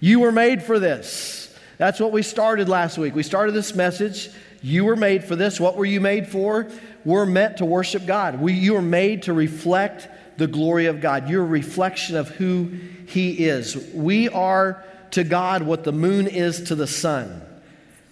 You 0.00 0.20
were 0.20 0.32
made 0.32 0.62
for 0.62 0.78
this. 0.78 1.54
That's 1.78 2.00
what 2.00 2.12
we 2.12 2.22
started 2.22 2.68
last 2.68 2.98
week. 2.98 3.14
We 3.14 3.22
started 3.22 3.52
this 3.52 3.74
message. 3.74 4.30
You 4.62 4.84
were 4.84 4.96
made 4.96 5.24
for 5.24 5.36
this. 5.36 5.60
What 5.60 5.76
were 5.76 5.84
you 5.84 6.00
made 6.00 6.26
for? 6.28 6.68
We're 7.04 7.26
meant 7.26 7.58
to 7.58 7.64
worship 7.64 8.06
God. 8.06 8.40
We, 8.40 8.52
you 8.52 8.74
were 8.74 8.82
made 8.82 9.22
to 9.22 9.32
reflect 9.32 10.08
the 10.36 10.46
glory 10.46 10.86
of 10.86 11.00
God. 11.00 11.28
You're 11.28 11.42
a 11.42 11.46
reflection 11.46 12.16
of 12.16 12.28
who 12.28 12.70
He 13.06 13.46
is. 13.46 13.76
We 13.94 14.28
are 14.28 14.84
to 15.12 15.24
God 15.24 15.62
what 15.62 15.84
the 15.84 15.92
moon 15.92 16.26
is 16.26 16.62
to 16.64 16.74
the 16.74 16.86
sun. 16.86 17.42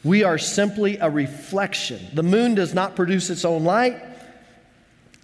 We 0.05 0.25
are 0.25 0.39
simply 0.39 0.98
a 0.98 1.11
reflection. 1.11 2.07
The 2.12 2.23
moon 2.23 2.55
does 2.55 2.75
not 2.75 2.96
produce 2.96 3.30
its 3.30 3.45
own 3.45 3.64
light, 3.64 4.02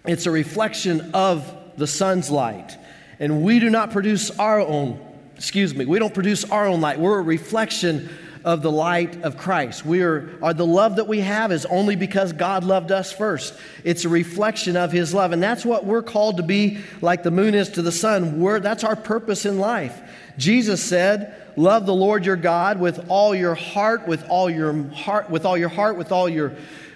it's 0.05 0.25
a 0.25 0.31
reflection 0.31 1.11
of 1.13 1.51
the 1.77 1.87
sun's 1.87 2.29
light. 2.29 2.77
And 3.19 3.43
we 3.43 3.59
do 3.59 3.69
not 3.69 3.91
produce 3.91 4.29
our 4.31 4.59
own, 4.59 4.99
excuse 5.35 5.75
me, 5.75 5.85
we 5.85 5.99
don't 5.99 6.13
produce 6.13 6.43
our 6.45 6.67
own 6.67 6.81
light. 6.81 6.99
We're 6.99 7.19
a 7.19 7.23
reflection 7.23 8.09
of 8.45 8.61
the 8.61 8.71
light 8.71 9.23
of 9.23 9.37
Christ. 9.37 9.85
We 9.85 10.03
are, 10.03 10.29
are 10.41 10.53
the 10.53 10.67
love 10.67 10.97
that 10.97 11.07
we 11.07 11.21
have 11.21 11.51
is 11.51 11.65
only 11.65 11.95
because 11.95 12.31
God 12.31 12.63
loved 12.63 12.91
us 12.91 13.11
first. 13.11 13.55
It's 13.83 14.05
a 14.05 14.09
reflection 14.09 14.77
of 14.77 14.91
his 14.91 15.15
love. 15.15 15.31
And 15.31 15.41
that's 15.41 15.65
what 15.65 15.83
we're 15.83 16.03
called 16.03 16.37
to 16.37 16.43
be 16.43 16.77
like 17.01 17.23
the 17.23 17.31
moon 17.31 17.55
is 17.55 17.69
to 17.69 17.81
the 17.81 17.91
sun. 17.91 18.39
We're, 18.39 18.59
that's 18.59 18.83
our 18.83 18.95
purpose 18.95 19.47
in 19.47 19.57
life. 19.57 19.99
Jesus 20.37 20.83
said, 20.83 21.41
Love 21.57 21.85
the 21.85 21.93
Lord 21.93 22.25
your 22.25 22.35
God 22.35 22.79
with 22.79 23.05
all 23.09 23.33
your 23.33 23.55
heart, 23.55 24.07
with 24.07 24.27
all 24.29 24.49
your 24.49 24.73
heart, 24.89 25.29
with 25.29 25.45
all 25.45 25.57
your 25.57 25.69
heart, 25.69 25.97
with 25.97 26.11
all 26.11 26.27
your 26.27 26.55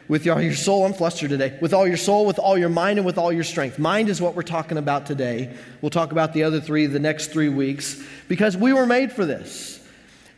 with 0.10 0.28
all 0.28 0.42
your 0.42 0.56
soul. 0.56 0.86
I'm 0.86 0.94
flustered 0.94 1.30
today. 1.30 1.58
With 1.62 1.74
all 1.74 1.88
your 1.88 1.96
soul, 1.96 2.26
with 2.26 2.40
all 2.40 2.58
your 2.58 2.70
mind, 2.70 2.98
and 2.98 3.06
with 3.06 3.20
all 3.20 3.32
your 3.32 3.44
strength. 3.44 3.78
Mind 3.78 4.10
is 4.10 4.20
what 4.20 4.36
we're 4.36 4.42
talking 4.42 4.78
about 4.80 5.06
today. 5.06 5.56
We'll 5.82 5.92
talk 5.92 6.12
about 6.12 6.34
the 6.34 6.44
other 6.44 6.60
three 6.60 6.88
the 6.88 7.00
next 7.00 7.28
three 7.28 7.48
weeks 7.48 8.02
because 8.28 8.58
we 8.58 8.74
were 8.74 8.88
made 8.88 9.12
for 9.12 9.24
this. 9.24 9.80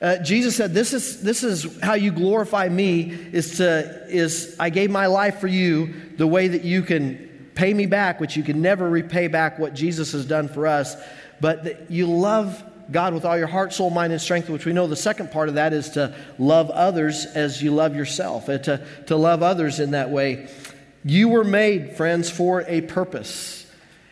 Uh, 0.01 0.17
Jesus 0.17 0.55
said, 0.55 0.73
this 0.73 0.93
is, 0.93 1.21
this 1.21 1.43
is 1.43 1.79
how 1.81 1.93
you 1.93 2.11
glorify 2.11 2.67
me, 2.67 3.11
is, 3.31 3.57
to, 3.57 4.05
is 4.09 4.55
I 4.59 4.71
gave 4.71 4.89
my 4.89 5.05
life 5.05 5.39
for 5.39 5.47
you 5.47 5.93
the 6.17 6.25
way 6.25 6.47
that 6.47 6.63
you 6.63 6.81
can 6.81 7.51
pay 7.53 7.71
me 7.71 7.85
back, 7.85 8.19
which 8.19 8.35
you 8.35 8.41
can 8.41 8.61
never 8.61 8.89
repay 8.89 9.27
back 9.27 9.59
what 9.59 9.75
Jesus 9.75 10.11
has 10.13 10.25
done 10.25 10.49
for 10.49 10.65
us, 10.65 10.95
but 11.39 11.65
that 11.65 11.91
you 11.91 12.07
love 12.07 12.63
God 12.91 13.13
with 13.13 13.25
all 13.25 13.37
your 13.37 13.47
heart, 13.47 13.73
soul, 13.73 13.89
mind, 13.89 14.11
and 14.11 14.21
strength, 14.21 14.49
which 14.49 14.65
we 14.65 14.73
know 14.73 14.87
the 14.87 14.95
second 14.95 15.31
part 15.31 15.49
of 15.49 15.55
that 15.55 15.73
is 15.73 15.89
to 15.91 16.13
love 16.37 16.69
others 16.69 17.25
as 17.25 17.61
you 17.61 17.71
love 17.71 17.95
yourself, 17.95 18.49
and 18.49 18.63
to, 18.65 18.85
to 19.07 19.15
love 19.15 19.41
others 19.43 19.79
in 19.79 19.91
that 19.91 20.09
way. 20.09 20.49
You 21.03 21.29
were 21.29 21.43
made, 21.43 21.95
friends, 21.95 22.29
for 22.29 22.63
a 22.67 22.81
purpose. 22.81 23.65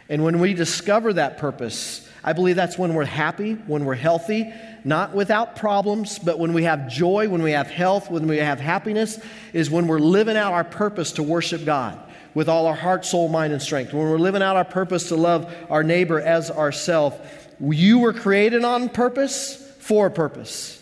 And 0.08 0.24
when 0.24 0.40
we 0.40 0.54
discover 0.54 1.14
that 1.14 1.38
purpose, 1.38 2.08
I 2.24 2.34
believe 2.34 2.56
that's 2.56 2.78
when 2.78 2.94
we're 2.94 3.06
happy, 3.06 3.54
when 3.54 3.86
we're 3.86 3.96
healthy, 3.96 4.54
not 4.84 5.14
without 5.14 5.56
problems, 5.56 6.18
but 6.20 6.40
when 6.40 6.54
we 6.54 6.64
have 6.64 6.90
joy, 6.90 7.30
when 7.30 7.44
we 7.44 7.52
have 7.52 7.70
health, 7.70 8.10
when 8.10 8.28
we 8.28 8.38
have 8.38 8.60
happiness, 8.60 9.20
is 9.54 9.70
when 9.70 9.88
we're 9.88 10.00
living 10.00 10.38
out 10.38 10.54
our 10.54 10.64
purpose 10.64 11.14
to 11.14 11.24
worship 11.24 11.66
God 11.66 12.00
with 12.34 12.50
all 12.50 12.68
our 12.68 12.76
heart, 12.76 13.06
soul, 13.06 13.28
mind, 13.28 13.54
and 13.54 13.62
strength. 13.62 13.94
When 13.94 14.10
we're 14.10 14.18
living 14.18 14.42
out 14.42 14.56
our 14.56 14.66
purpose 14.66 15.10
to 15.10 15.16
love 15.16 15.54
our 15.70 15.84
neighbor 15.84 16.20
as 16.20 16.50
ourself. 16.52 17.48
You 17.60 18.00
were 18.00 18.14
created 18.14 18.64
on 18.64 18.90
purpose 18.90 19.56
for 19.80 20.08
a 20.08 20.12
purpose. 20.12 20.76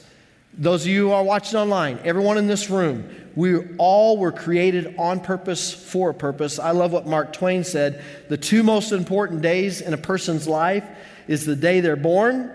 Those 0.53 0.83
of 0.83 0.87
you 0.87 1.07
who 1.07 1.13
are 1.13 1.23
watching 1.23 1.59
online, 1.59 1.99
everyone 2.03 2.37
in 2.37 2.47
this 2.47 2.69
room, 2.69 3.09
we 3.35 3.75
all 3.77 4.17
were 4.17 4.31
created 4.31 4.95
on 4.97 5.19
purpose 5.19 5.71
for 5.71 6.09
a 6.09 6.13
purpose. 6.13 6.57
I 6.57 6.71
love 6.71 6.91
what 6.91 7.05
Mark 7.05 7.33
Twain 7.33 7.63
said. 7.63 8.03
The 8.29 8.37
two 8.37 8.63
most 8.63 8.91
important 8.91 9.41
days 9.41 9.81
in 9.81 9.93
a 9.93 9.97
person's 9.97 10.47
life 10.47 10.83
is 11.27 11.45
the 11.45 11.55
day 11.55 11.79
they're 11.79 11.95
born 11.95 12.51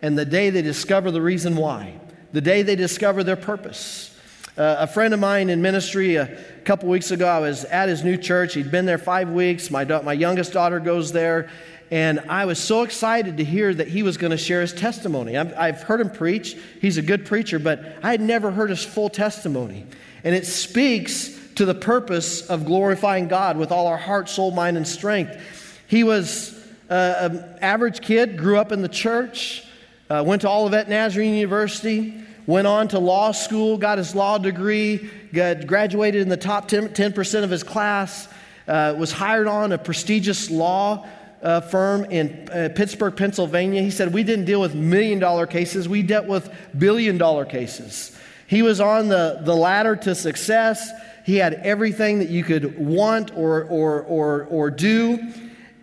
and 0.00 0.16
the 0.16 0.24
day 0.24 0.48
they 0.48 0.62
discover 0.62 1.10
the 1.10 1.20
reason 1.20 1.54
why, 1.56 2.00
the 2.32 2.40
day 2.40 2.62
they 2.62 2.76
discover 2.76 3.22
their 3.22 3.36
purpose. 3.36 4.08
Uh, 4.56 4.76
a 4.80 4.86
friend 4.86 5.14
of 5.14 5.20
mine 5.20 5.48
in 5.48 5.62
ministry 5.62 6.16
a 6.16 6.26
couple 6.64 6.88
weeks 6.88 7.10
ago, 7.10 7.26
I 7.26 7.38
was 7.38 7.64
at 7.66 7.88
his 7.88 8.04
new 8.04 8.16
church. 8.16 8.54
He'd 8.54 8.70
been 8.70 8.84
there 8.84 8.98
five 8.98 9.30
weeks. 9.30 9.70
My, 9.70 9.84
my 9.84 10.12
youngest 10.12 10.52
daughter 10.52 10.78
goes 10.78 11.12
there, 11.12 11.50
and 11.92 12.20
I 12.20 12.46
was 12.46 12.58
so 12.58 12.84
excited 12.84 13.36
to 13.36 13.44
hear 13.44 13.74
that 13.74 13.86
he 13.86 14.02
was 14.02 14.16
going 14.16 14.30
to 14.30 14.38
share 14.38 14.62
his 14.62 14.72
testimony. 14.72 15.36
I've, 15.36 15.52
I've, 15.58 15.82
heard 15.82 16.00
him 16.00 16.08
preach, 16.08 16.56
he's 16.80 16.96
a 16.96 17.02
good 17.02 17.26
preacher, 17.26 17.58
but 17.58 17.98
I 18.02 18.12
had 18.12 18.22
never 18.22 18.50
heard 18.50 18.70
his 18.70 18.82
full 18.82 19.10
testimony. 19.10 19.84
And 20.24 20.34
it 20.34 20.46
speaks 20.46 21.38
to 21.56 21.66
the 21.66 21.74
purpose 21.74 22.48
of 22.48 22.64
glorifying 22.64 23.28
God 23.28 23.58
with 23.58 23.70
all 23.70 23.88
our 23.88 23.98
heart, 23.98 24.30
soul, 24.30 24.52
mind, 24.52 24.78
and 24.78 24.88
strength. 24.88 25.38
He 25.86 26.02
was 26.02 26.58
uh, 26.88 27.28
an 27.30 27.58
average 27.60 28.00
kid, 28.00 28.38
grew 28.38 28.56
up 28.56 28.72
in 28.72 28.80
the 28.80 28.88
church, 28.88 29.62
uh, 30.08 30.24
went 30.26 30.40
to 30.42 30.48
Olivet 30.48 30.88
Nazarene 30.88 31.34
University, 31.34 32.24
went 32.46 32.66
on 32.66 32.88
to 32.88 32.98
law 32.98 33.32
school, 33.32 33.76
got 33.76 33.98
his 33.98 34.14
law 34.14 34.38
degree, 34.38 35.10
got, 35.34 35.66
graduated 35.66 36.22
in 36.22 36.30
the 36.30 36.38
top 36.38 36.68
10, 36.68 36.88
10% 36.94 37.44
of 37.44 37.50
his 37.50 37.62
class, 37.62 38.28
uh, 38.66 38.94
was 38.96 39.12
hired 39.12 39.46
on 39.46 39.72
a 39.72 39.78
prestigious 39.78 40.50
law 40.50 41.06
uh, 41.42 41.60
firm 41.60 42.04
in 42.04 42.48
uh, 42.50 42.68
Pittsburgh, 42.74 43.16
Pennsylvania. 43.16 43.82
He 43.82 43.90
said, 43.90 44.12
We 44.12 44.22
didn't 44.22 44.44
deal 44.44 44.60
with 44.60 44.74
million 44.74 45.18
dollar 45.18 45.46
cases, 45.46 45.88
we 45.88 46.02
dealt 46.02 46.26
with 46.26 46.52
billion 46.76 47.18
dollar 47.18 47.44
cases. 47.44 48.16
He 48.46 48.62
was 48.62 48.80
on 48.80 49.08
the, 49.08 49.40
the 49.42 49.56
ladder 49.56 49.96
to 49.96 50.14
success. 50.14 50.90
He 51.24 51.36
had 51.36 51.54
everything 51.54 52.18
that 52.18 52.28
you 52.28 52.44
could 52.44 52.78
want 52.78 53.34
or, 53.34 53.64
or, 53.64 54.02
or, 54.02 54.44
or 54.44 54.70
do. 54.70 55.32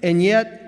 And 0.03 0.21
yet, 0.21 0.59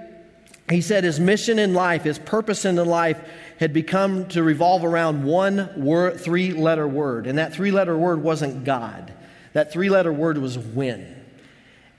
he 0.70 0.82
said 0.82 1.04
his 1.04 1.20
mission 1.20 1.60
in 1.60 1.74
life, 1.74 2.04
his 2.04 2.18
purpose 2.18 2.66
in 2.66 2.76
life, 2.78 3.22
had 3.60 3.74
become 3.74 4.28
to 4.30 4.42
revolve 4.42 4.84
around 4.84 5.24
one 5.24 5.70
word, 5.80 6.20
three 6.20 6.54
letter 6.54 6.88
word. 6.88 7.28
And 7.28 7.38
that 7.38 7.54
three 7.54 7.70
letter 7.70 7.96
word 7.96 8.24
wasn't 8.24 8.64
God, 8.64 9.14
that 9.54 9.72
three 9.72 9.90
letter 9.90 10.12
word 10.12 10.40
was 10.40 10.58
win. 10.58 11.21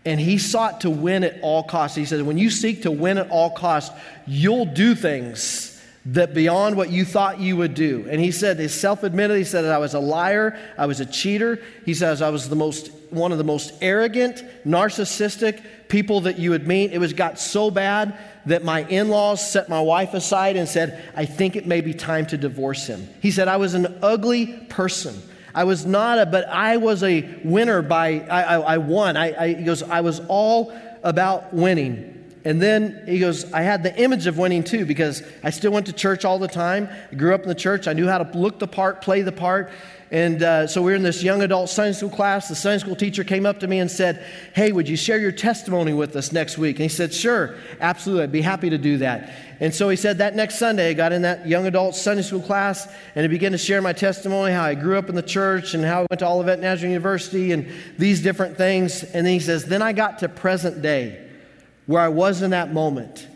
And 0.05 0.19
he 0.19 0.39
sought 0.39 0.81
to 0.81 0.91
win 0.91 1.23
at 1.23 1.39
all 1.43 1.63
costs. 1.63 1.97
He 1.97 2.05
said, 2.05 2.23
when 2.23 2.39
you 2.39 2.51
seek 2.51 2.83
to 2.83 2.91
win 2.91 3.19
at 3.19 3.31
all 3.31 3.51
costs, 3.51 3.95
you'll 4.27 4.67
do 4.67 4.95
things 4.95 5.69
that 6.05 6.35
beyond 6.35 6.77
what 6.77 6.91
you 6.91 7.05
thought 7.05 7.39
you 7.39 7.57
would 7.57 7.75
do. 7.75 8.07
And 8.11 8.21
he 8.21 8.33
said, 8.33 8.59
he 8.59 8.67
self 8.67 9.05
admitted, 9.05 9.39
he 9.39 9.45
said, 9.45 9.65
I 9.65 9.79
was 9.79 9.95
a 9.95 10.01
liar, 10.01 10.59
I 10.77 10.87
was 10.87 10.99
a 10.99 11.07
cheater. 11.07 11.63
He 11.85 11.95
says, 11.95 12.21
I 12.21 12.31
was 12.31 12.49
the 12.49 12.57
most, 12.57 12.91
one 13.11 13.31
of 13.31 13.39
the 13.39 13.45
most 13.45 13.73
arrogant, 13.81 14.45
narcissistic 14.67 15.63
people 15.89 16.23
that 16.23 16.41
you 16.41 16.51
would 16.51 16.67
meet. 16.67 16.93
It 16.93 16.99
was 16.99 17.13
got 17.13 17.39
so 17.39 17.71
bad 17.71 18.19
that 18.47 18.65
my 18.65 18.85
in 18.89 19.11
laws 19.11 19.49
set 19.49 19.69
my 19.69 19.81
wife 19.81 20.15
aside 20.15 20.57
and 20.57 20.69
said, 20.69 21.01
I 21.15 21.25
think 21.25 21.55
it 21.55 21.67
may 21.67 21.81
be 21.81 21.95
time 21.95 22.27
to 22.27 22.37
divorce 22.37 22.89
him. 22.89 23.09
He 23.21 23.31
said, 23.31 23.47
I 23.47 23.59
was 23.59 23.75
an 23.75 23.99
ugly 24.03 24.47
person. 24.69 25.23
I 25.55 25.65
was 25.65 25.85
not 25.85 26.19
a, 26.19 26.27
but 26.27 26.49
I 26.49 26.77
was 26.79 27.03
a 27.03 27.23
winner 27.45 27.83
by, 27.83 28.21
I, 28.21 28.43
I, 28.43 28.59
I 28.75 28.79
won. 28.79 29.17
I, 29.17 29.35
I, 29.39 29.55
he 29.55 29.65
goes, 29.65 29.83
I 29.83 30.01
was 30.01 30.21
all 30.29 30.73
about 31.03 31.53
winning. 31.53 32.09
And 32.45 32.61
then 32.61 33.05
he 33.07 33.21
goes, 33.21 33.53
I 33.53 33.63
had 33.63 33.83
the 33.83 33.97
image 33.97 34.27
of 34.27 34.37
winning 34.37 34.65
too 34.65 34.85
because 34.85 35.23
I 35.45 35.51
still 35.51 35.71
went 35.71 35.87
to 35.87 35.93
church 35.93 36.25
all 36.25 36.39
the 36.39 36.49
time. 36.49 36.89
I 37.11 37.15
grew 37.15 37.35
up 37.35 37.43
in 37.43 37.49
the 37.49 37.55
church. 37.55 37.87
I 37.87 37.93
knew 37.93 38.09
how 38.09 38.19
to 38.19 38.39
look 38.39 38.59
the 38.59 38.67
part, 38.67 39.03
play 39.03 39.23
the 39.23 39.33
part. 39.33 39.71
And 40.11 40.43
uh, 40.43 40.67
so 40.67 40.83
we 40.83 40.93
were 40.93 40.97
in 40.97 41.03
this 41.03 41.23
young 41.23 41.41
adult 41.41 41.71
Sunday 41.71 41.95
school 41.95 42.11
class. 42.11 42.49
The 42.49 42.55
Sunday 42.55 42.79
school 42.81 42.97
teacher 42.97 43.25
came 43.25 43.47
up 43.47 43.61
to 43.61 43.67
me 43.67 43.79
and 43.79 43.91
said, 43.91 44.27
Hey, 44.55 44.71
would 44.71 44.87
you 44.87 44.97
share 44.97 45.19
your 45.19 45.33
testimony 45.33 45.95
with 45.95 46.15
us 46.17 46.33
next 46.33 46.59
week? 46.59 46.77
And 46.77 46.83
he 46.83 46.91
said, 46.91 47.15
Sure, 47.15 47.55
absolutely. 47.81 48.25
I'd 48.25 48.33
be 48.33 48.43
happy 48.43 48.69
to 48.69 48.79
do 48.79 48.99
that. 48.99 49.33
And 49.63 49.73
so 49.73 49.89
he 49.89 49.95
said 49.95 50.19
that 50.19 50.35
next 50.35 50.59
Sunday, 50.59 50.91
I 50.91 50.93
got 50.93 51.13
in 51.13 51.23
that 51.23 51.47
young 51.47 51.69
adult 51.69 51.95
Sunday 51.95 52.25
school 52.25 52.43
class 52.43 52.89
and 53.15 53.25
I 53.25 53.29
began 53.29 53.53
to 53.53 53.59
share 53.59 53.81
my 53.81 53.93
testimony, 53.93 54.53
how 54.53 54.65
I 54.65 54.75
grew 54.75 54.99
up 54.99 55.09
in 55.09 55.15
the 55.15 55.23
church 55.23 55.75
and 55.75 55.85
how 55.85 56.01
I 56.01 56.07
went 56.11 56.19
to 56.19 56.27
Olivet 56.27 56.59
Nazarene 56.59 56.91
University 56.91 57.53
and 57.53 57.71
these 57.97 58.21
different 58.21 58.57
things. 58.57 59.05
And 59.05 59.25
then 59.25 59.33
he 59.33 59.39
says, 59.39 59.65
Then 59.65 59.81
I 59.81 59.93
got 59.93 60.19
to 60.19 60.29
present 60.29 60.83
day 60.83 61.31
where 61.87 62.03
I 62.03 62.09
was 62.09 62.43
in 62.43 62.51
that 62.51 62.73
moment. 62.73 63.29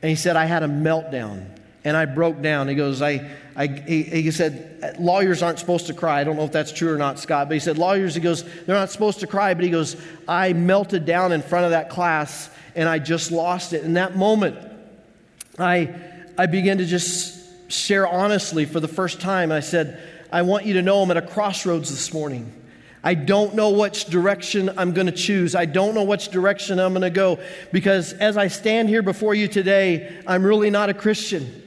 And 0.00 0.08
he 0.08 0.16
said, 0.16 0.34
I 0.34 0.46
had 0.46 0.62
a 0.62 0.66
meltdown 0.66 1.46
and 1.84 1.94
I 1.94 2.06
broke 2.06 2.40
down. 2.40 2.68
He 2.68 2.74
goes, 2.74 3.02
I, 3.02 3.30
I, 3.54 3.66
he, 3.66 4.02
he, 4.02 4.30
said, 4.30 4.96
lawyers 4.98 5.42
aren't 5.42 5.58
supposed 5.58 5.88
to 5.88 5.94
cry. 5.94 6.20
I 6.22 6.24
don't 6.24 6.36
know 6.36 6.44
if 6.44 6.52
that's 6.52 6.72
true 6.72 6.94
or 6.94 6.96
not, 6.96 7.18
Scott, 7.18 7.48
but 7.48 7.54
he 7.54 7.60
said, 7.60 7.76
lawyers, 7.76 8.14
he 8.14 8.22
goes, 8.22 8.44
they're 8.44 8.74
not 8.76 8.90
supposed 8.90 9.20
to 9.20 9.26
cry, 9.26 9.52
but 9.52 9.62
he 9.62 9.70
goes, 9.70 10.02
I 10.26 10.54
melted 10.54 11.04
down 11.04 11.32
in 11.32 11.42
front 11.42 11.66
of 11.66 11.72
that 11.72 11.90
class 11.90 12.48
and 12.74 12.88
I 12.88 12.98
just 12.98 13.30
lost 13.30 13.74
it. 13.74 13.84
In 13.84 13.92
that 13.94 14.16
moment, 14.16 14.56
I, 15.58 15.94
I 16.36 16.46
began 16.46 16.78
to 16.78 16.86
just 16.86 17.70
share 17.70 18.06
honestly 18.06 18.64
for 18.64 18.80
the 18.80 18.88
first 18.88 19.20
time. 19.20 19.50
I 19.50 19.60
said, 19.60 20.02
I 20.32 20.42
want 20.42 20.66
you 20.66 20.74
to 20.74 20.82
know 20.82 21.02
I'm 21.02 21.10
at 21.10 21.16
a 21.16 21.22
crossroads 21.22 21.90
this 21.90 22.12
morning. 22.12 22.52
I 23.02 23.14
don't 23.14 23.54
know 23.54 23.70
which 23.70 24.06
direction 24.06 24.70
I'm 24.76 24.92
going 24.92 25.06
to 25.06 25.12
choose. 25.12 25.54
I 25.54 25.64
don't 25.64 25.94
know 25.94 26.02
which 26.02 26.28
direction 26.28 26.80
I'm 26.80 26.92
going 26.92 27.02
to 27.02 27.10
go 27.10 27.38
because 27.70 28.12
as 28.14 28.36
I 28.36 28.48
stand 28.48 28.88
here 28.88 29.02
before 29.02 29.34
you 29.34 29.46
today, 29.46 30.20
I'm 30.26 30.44
really 30.44 30.70
not 30.70 30.90
a 30.90 30.94
Christian. 30.94 31.62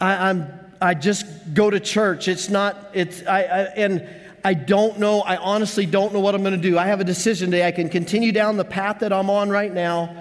I, 0.00 0.30
am 0.30 0.48
I 0.80 0.92
just 0.92 1.24
go 1.54 1.70
to 1.70 1.80
church. 1.80 2.28
It's 2.28 2.50
not, 2.50 2.90
it's, 2.92 3.26
I, 3.26 3.42
I, 3.42 3.62
and 3.76 4.06
I 4.44 4.54
don't 4.54 4.98
know, 4.98 5.22
I 5.22 5.36
honestly 5.36 5.86
don't 5.86 6.12
know 6.12 6.20
what 6.20 6.34
I'm 6.34 6.42
going 6.42 6.60
to 6.60 6.70
do. 6.70 6.78
I 6.78 6.86
have 6.86 7.00
a 7.00 7.04
decision 7.04 7.50
today. 7.50 7.66
I 7.66 7.72
can 7.72 7.88
continue 7.88 8.30
down 8.30 8.58
the 8.58 8.64
path 8.64 8.98
that 8.98 9.12
I'm 9.12 9.30
on 9.30 9.48
right 9.48 9.72
now, 9.72 10.14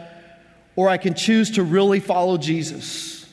or 0.76 0.90
I 0.90 0.98
can 0.98 1.14
choose 1.14 1.52
to 1.52 1.64
really 1.64 2.00
follow 2.00 2.38
Jesus. 2.38 3.28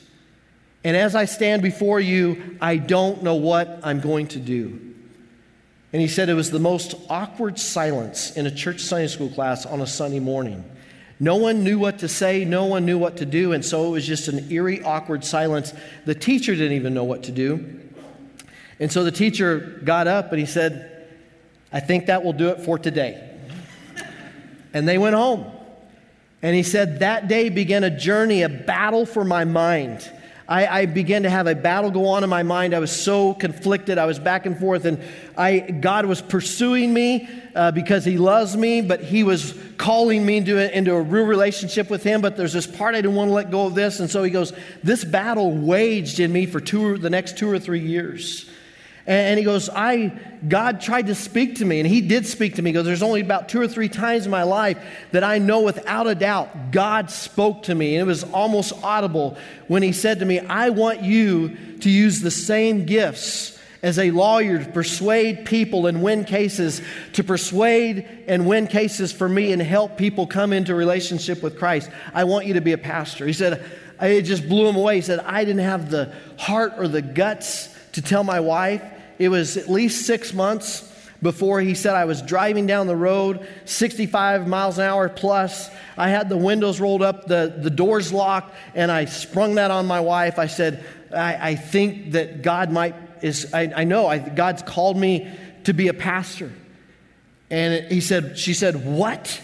And 0.83 0.97
as 0.97 1.15
I 1.15 1.25
stand 1.25 1.61
before 1.61 1.99
you, 1.99 2.57
I 2.61 2.77
don't 2.77 3.23
know 3.23 3.35
what 3.35 3.79
I'm 3.83 3.99
going 3.99 4.27
to 4.29 4.39
do. 4.39 4.79
And 5.93 6.01
he 6.01 6.07
said 6.07 6.27
it 6.27 6.33
was 6.33 6.51
the 6.51 6.59
most 6.59 6.95
awkward 7.09 7.59
silence 7.59 8.35
in 8.35 8.47
a 8.47 8.51
church 8.51 8.81
Sunday 8.81 9.07
school 9.07 9.29
class 9.29 9.65
on 9.65 9.79
a 9.81 9.87
Sunday 9.87 10.19
morning. 10.19 10.69
No 11.19 11.35
one 11.35 11.63
knew 11.63 11.77
what 11.77 11.99
to 11.99 12.07
say, 12.07 12.43
no 12.43 12.65
one 12.65 12.85
knew 12.85 12.97
what 12.97 13.17
to 13.17 13.25
do, 13.25 13.53
and 13.53 13.63
so 13.63 13.87
it 13.87 13.91
was 13.91 14.05
just 14.05 14.27
an 14.27 14.51
eerie, 14.51 14.81
awkward 14.81 15.23
silence. 15.23 15.73
The 16.05 16.15
teacher 16.15 16.53
didn't 16.53 16.73
even 16.73 16.93
know 16.93 17.03
what 17.03 17.23
to 17.23 17.31
do. 17.31 17.79
And 18.79 18.91
so 18.91 19.03
the 19.03 19.11
teacher 19.11 19.79
got 19.83 20.07
up 20.07 20.31
and 20.31 20.39
he 20.39 20.45
said, 20.45 21.07
I 21.71 21.79
think 21.79 22.07
that 22.07 22.23
will 22.23 22.33
do 22.33 22.49
it 22.49 22.61
for 22.61 22.77
today. 22.77 23.29
And 24.73 24.87
they 24.87 24.97
went 24.97 25.15
home. 25.15 25.45
And 26.43 26.53
he 26.53 26.61
said, 26.61 26.99
That 26.99 27.27
day 27.27 27.49
began 27.49 27.83
a 27.83 27.89
journey, 27.89 28.43
a 28.43 28.49
battle 28.49 29.05
for 29.07 29.23
my 29.23 29.45
mind. 29.45 30.07
I, 30.45 30.81
I, 30.81 30.85
began 30.87 31.23
to 31.23 31.29
have 31.29 31.47
a 31.47 31.55
battle 31.55 31.89
go 31.89 32.05
on 32.07 32.25
in 32.25 32.29
my 32.29 32.43
mind. 32.43 32.75
I 32.75 32.79
was 32.79 32.91
so 32.91 33.33
conflicted. 33.33 33.97
I 33.97 34.05
was 34.05 34.19
back 34.19 34.45
and 34.45 34.59
forth, 34.59 34.83
and 34.83 35.01
I, 35.37 35.59
God 35.59 36.05
was 36.05 36.21
pursuing 36.21 36.93
me 36.93 37.29
uh, 37.55 37.71
because 37.71 38.03
He 38.03 38.17
loves 38.17 38.57
me, 38.57 38.81
but 38.81 38.99
He 38.99 39.23
was 39.23 39.57
calling 39.77 40.25
me 40.25 40.37
into 40.37 40.59
a, 40.59 40.69
into 40.69 40.93
a 40.93 41.01
real 41.01 41.25
relationship 41.25 41.89
with 41.89 42.03
Him. 42.03 42.19
But 42.19 42.35
there's 42.35 42.51
this 42.51 42.67
part 42.67 42.93
I 42.93 42.99
didn't 42.99 43.15
want 43.15 43.29
to 43.29 43.33
let 43.33 43.51
go 43.51 43.65
of 43.65 43.73
this, 43.73 44.01
and 44.01 44.11
so 44.11 44.21
He 44.21 44.31
goes, 44.31 44.51
"This 44.83 45.05
battle 45.05 45.53
waged 45.53 46.19
in 46.19 46.33
me 46.33 46.45
for 46.45 46.59
two, 46.59 46.97
the 46.97 47.09
next 47.09 47.37
two 47.37 47.49
or 47.49 47.57
three 47.57 47.79
years." 47.79 48.49
And 49.05 49.37
he 49.37 49.43
goes, 49.43 49.67
I, 49.69 50.17
God 50.47 50.79
tried 50.79 51.07
to 51.07 51.15
speak 51.15 51.55
to 51.55 51.65
me, 51.65 51.79
and 51.81 51.87
he 51.87 51.99
did 51.99 52.25
speak 52.25 52.55
to 52.55 52.61
me. 52.61 52.69
He 52.69 52.73
goes, 52.73 52.85
There's 52.85 53.03
only 53.03 53.19
about 53.19 53.49
two 53.49 53.59
or 53.59 53.67
three 53.67 53.89
times 53.89 54.25
in 54.25 54.31
my 54.31 54.43
life 54.43 54.81
that 55.11 55.25
I 55.25 55.39
know 55.39 55.61
without 55.61 56.07
a 56.07 56.15
doubt 56.15 56.71
God 56.71 57.11
spoke 57.11 57.63
to 57.63 57.75
me. 57.75 57.95
And 57.95 58.01
it 58.01 58.07
was 58.07 58.23
almost 58.23 58.71
audible 58.81 59.37
when 59.67 59.83
he 59.83 59.91
said 59.91 60.19
to 60.19 60.25
me, 60.25 60.39
I 60.39 60.69
want 60.69 61.01
you 61.01 61.57
to 61.81 61.89
use 61.89 62.21
the 62.21 62.31
same 62.31 62.85
gifts 62.85 63.59
as 63.81 63.99
a 63.99 64.11
lawyer 64.11 64.63
to 64.63 64.71
persuade 64.71 65.43
people 65.43 65.87
and 65.87 66.01
win 66.01 66.23
cases, 66.23 66.81
to 67.11 67.23
persuade 67.25 68.07
and 68.29 68.47
win 68.47 68.67
cases 68.67 69.11
for 69.11 69.27
me 69.27 69.51
and 69.51 69.61
help 69.61 69.97
people 69.97 70.25
come 70.25 70.53
into 70.53 70.73
relationship 70.73 71.43
with 71.43 71.59
Christ. 71.59 71.89
I 72.13 72.23
want 72.23 72.45
you 72.45 72.53
to 72.53 72.61
be 72.61 72.71
a 72.71 72.77
pastor. 72.77 73.27
He 73.27 73.33
said, 73.33 73.69
it 74.01 74.21
just 74.21 74.47
blew 74.47 74.67
him 74.67 74.77
away. 74.77 74.95
He 74.95 75.01
said, 75.01 75.19
I 75.19 75.43
didn't 75.43 75.63
have 75.63 75.91
the 75.91 76.13
heart 76.37 76.75
or 76.77 76.87
the 76.87 77.01
guts 77.01 77.69
to 77.93 78.01
tell 78.01 78.23
my 78.23 78.39
wife. 78.39 78.81
It 79.23 79.29
was 79.29 79.55
at 79.55 79.69
least 79.69 80.05
six 80.05 80.33
months 80.33 80.89
before 81.21 81.61
he 81.61 81.73
said 81.73 81.95
I 81.95 82.05
was 82.05 82.21
driving 82.21 82.67
down 82.67 82.87
the 82.87 82.95
road 82.95 83.47
65 83.63 84.47
miles 84.47 84.77
an 84.77 84.83
hour 84.83 85.07
plus. 85.07 85.69
I 85.97 86.09
had 86.09 86.27
the 86.27 86.37
windows 86.37 86.81
rolled 86.81 87.01
up, 87.01 87.25
the, 87.25 87.55
the 87.57 87.69
doors 87.69 88.11
locked, 88.11 88.53
and 88.75 88.91
I 88.91 89.05
sprung 89.05 89.55
that 89.55 89.71
on 89.71 89.85
my 89.85 90.01
wife. 90.01 90.37
I 90.37 90.47
said, 90.47 90.85
I, 91.15 91.51
I 91.51 91.55
think 91.55 92.11
that 92.11 92.41
God 92.41 92.71
might, 92.71 92.95
is, 93.21 93.53
I, 93.53 93.71
I 93.73 93.83
know 93.85 94.07
I, 94.07 94.17
God's 94.17 94.61
called 94.61 94.97
me 94.97 95.31
to 95.63 95.73
be 95.73 95.87
a 95.87 95.93
pastor. 95.93 96.51
And 97.49 97.89
he 97.91 98.01
said, 98.01 98.37
she 98.37 98.53
said, 98.53 98.85
What? 98.85 99.41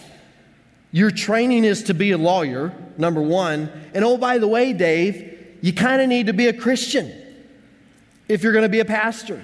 Your 0.92 1.10
training 1.10 1.64
is 1.64 1.84
to 1.84 1.94
be 1.94 2.10
a 2.10 2.18
lawyer, 2.18 2.74
number 2.98 3.22
one. 3.22 3.70
And 3.94 4.04
oh, 4.04 4.18
by 4.18 4.38
the 4.38 4.48
way, 4.48 4.72
Dave, 4.72 5.56
you 5.62 5.72
kind 5.72 6.02
of 6.02 6.08
need 6.08 6.26
to 6.26 6.32
be 6.32 6.48
a 6.48 6.52
Christian 6.52 7.12
if 8.28 8.42
you're 8.42 8.52
going 8.52 8.64
to 8.64 8.68
be 8.68 8.80
a 8.80 8.84
pastor. 8.84 9.42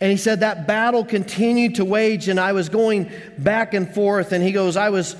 And 0.00 0.10
he 0.10 0.16
said 0.16 0.40
that 0.40 0.66
battle 0.66 1.04
continued 1.04 1.74
to 1.74 1.84
wage, 1.84 2.28
and 2.28 2.40
I 2.40 2.52
was 2.52 2.70
going 2.70 3.10
back 3.36 3.74
and 3.74 3.92
forth. 3.92 4.32
And 4.32 4.42
he 4.42 4.50
goes, 4.50 4.76
I 4.76 4.88
was, 4.88 5.14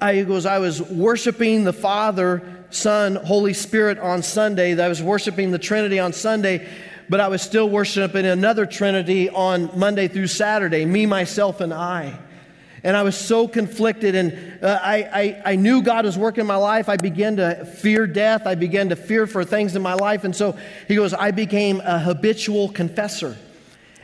I, 0.00 0.14
he 0.14 0.24
goes, 0.24 0.46
I 0.46 0.58
was 0.58 0.80
worshiping 0.80 1.64
the 1.64 1.72
Father, 1.74 2.64
Son, 2.70 3.16
Holy 3.16 3.52
Spirit 3.52 3.98
on 3.98 4.22
Sunday. 4.22 4.80
I 4.80 4.88
was 4.88 5.02
worshiping 5.02 5.50
the 5.50 5.58
Trinity 5.58 5.98
on 5.98 6.14
Sunday, 6.14 6.66
but 7.10 7.20
I 7.20 7.28
was 7.28 7.42
still 7.42 7.68
worshiping 7.68 8.24
another 8.24 8.64
Trinity 8.64 9.28
on 9.28 9.70
Monday 9.78 10.08
through 10.08 10.28
Saturday, 10.28 10.86
me, 10.86 11.04
myself, 11.04 11.60
and 11.60 11.74
I. 11.74 12.18
And 12.84 12.96
I 12.96 13.02
was 13.02 13.16
so 13.16 13.46
conflicted, 13.46 14.14
and 14.14 14.64
uh, 14.64 14.80
I, 14.82 14.96
I, 15.12 15.42
I, 15.52 15.56
knew 15.56 15.82
God 15.82 16.04
was 16.04 16.18
working 16.18 16.40
in 16.40 16.46
my 16.48 16.56
life. 16.56 16.88
I 16.88 16.96
began 16.96 17.36
to 17.36 17.64
fear 17.64 18.08
death. 18.08 18.44
I 18.44 18.56
began 18.56 18.88
to 18.88 18.96
fear 18.96 19.28
for 19.28 19.44
things 19.44 19.76
in 19.76 19.82
my 19.82 19.94
life. 19.94 20.24
And 20.24 20.34
so 20.34 20.58
he 20.88 20.96
goes, 20.96 21.14
I 21.14 21.30
became 21.30 21.80
a 21.80 22.00
habitual 22.00 22.70
confessor. 22.70 23.36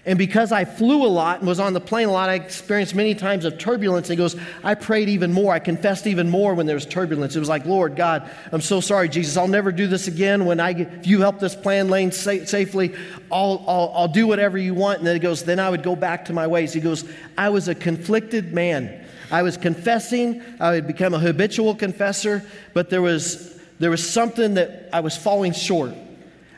And 0.08 0.16
because 0.16 0.52
I 0.52 0.64
flew 0.64 1.04
a 1.04 1.06
lot 1.06 1.40
and 1.40 1.46
was 1.46 1.60
on 1.60 1.74
the 1.74 1.82
plane 1.82 2.08
a 2.08 2.12
lot, 2.12 2.30
I 2.30 2.36
experienced 2.36 2.94
many 2.94 3.14
times 3.14 3.44
of 3.44 3.58
turbulence. 3.58 4.08
And 4.08 4.18
he 4.18 4.24
goes, 4.24 4.36
I 4.64 4.74
prayed 4.74 5.10
even 5.10 5.34
more. 5.34 5.52
I 5.52 5.58
confessed 5.58 6.06
even 6.06 6.30
more 6.30 6.54
when 6.54 6.64
there 6.64 6.76
was 6.76 6.86
turbulence. 6.86 7.36
It 7.36 7.40
was 7.40 7.48
like, 7.50 7.66
Lord 7.66 7.94
God, 7.94 8.28
I'm 8.50 8.62
so 8.62 8.80
sorry, 8.80 9.10
Jesus. 9.10 9.36
I'll 9.36 9.48
never 9.48 9.70
do 9.70 9.86
this 9.86 10.08
again. 10.08 10.46
When 10.46 10.60
I, 10.60 10.70
if 10.70 11.06
you 11.06 11.20
help 11.20 11.40
this 11.40 11.54
plane 11.54 11.90
lane 11.90 12.10
sa- 12.10 12.46
safely, 12.46 12.94
I'll, 13.30 13.62
I'll, 13.68 13.92
I'll 13.94 14.08
do 14.08 14.26
whatever 14.26 14.56
you 14.56 14.72
want. 14.72 14.96
And 14.96 15.06
then 15.06 15.14
he 15.14 15.20
goes, 15.20 15.44
then 15.44 15.60
I 15.60 15.68
would 15.68 15.82
go 15.82 15.94
back 15.94 16.24
to 16.24 16.32
my 16.32 16.46
ways. 16.46 16.72
He 16.72 16.80
goes, 16.80 17.04
I 17.36 17.50
was 17.50 17.68
a 17.68 17.74
conflicted 17.74 18.54
man. 18.54 19.04
I 19.30 19.42
was 19.42 19.58
confessing. 19.58 20.42
I 20.58 20.72
had 20.72 20.86
become 20.86 21.12
a 21.12 21.18
habitual 21.18 21.74
confessor, 21.74 22.42
but 22.72 22.88
there 22.88 23.02
was, 23.02 23.60
there 23.78 23.90
was 23.90 24.10
something 24.10 24.54
that 24.54 24.88
I 24.90 25.00
was 25.00 25.18
falling 25.18 25.52
short. 25.52 25.92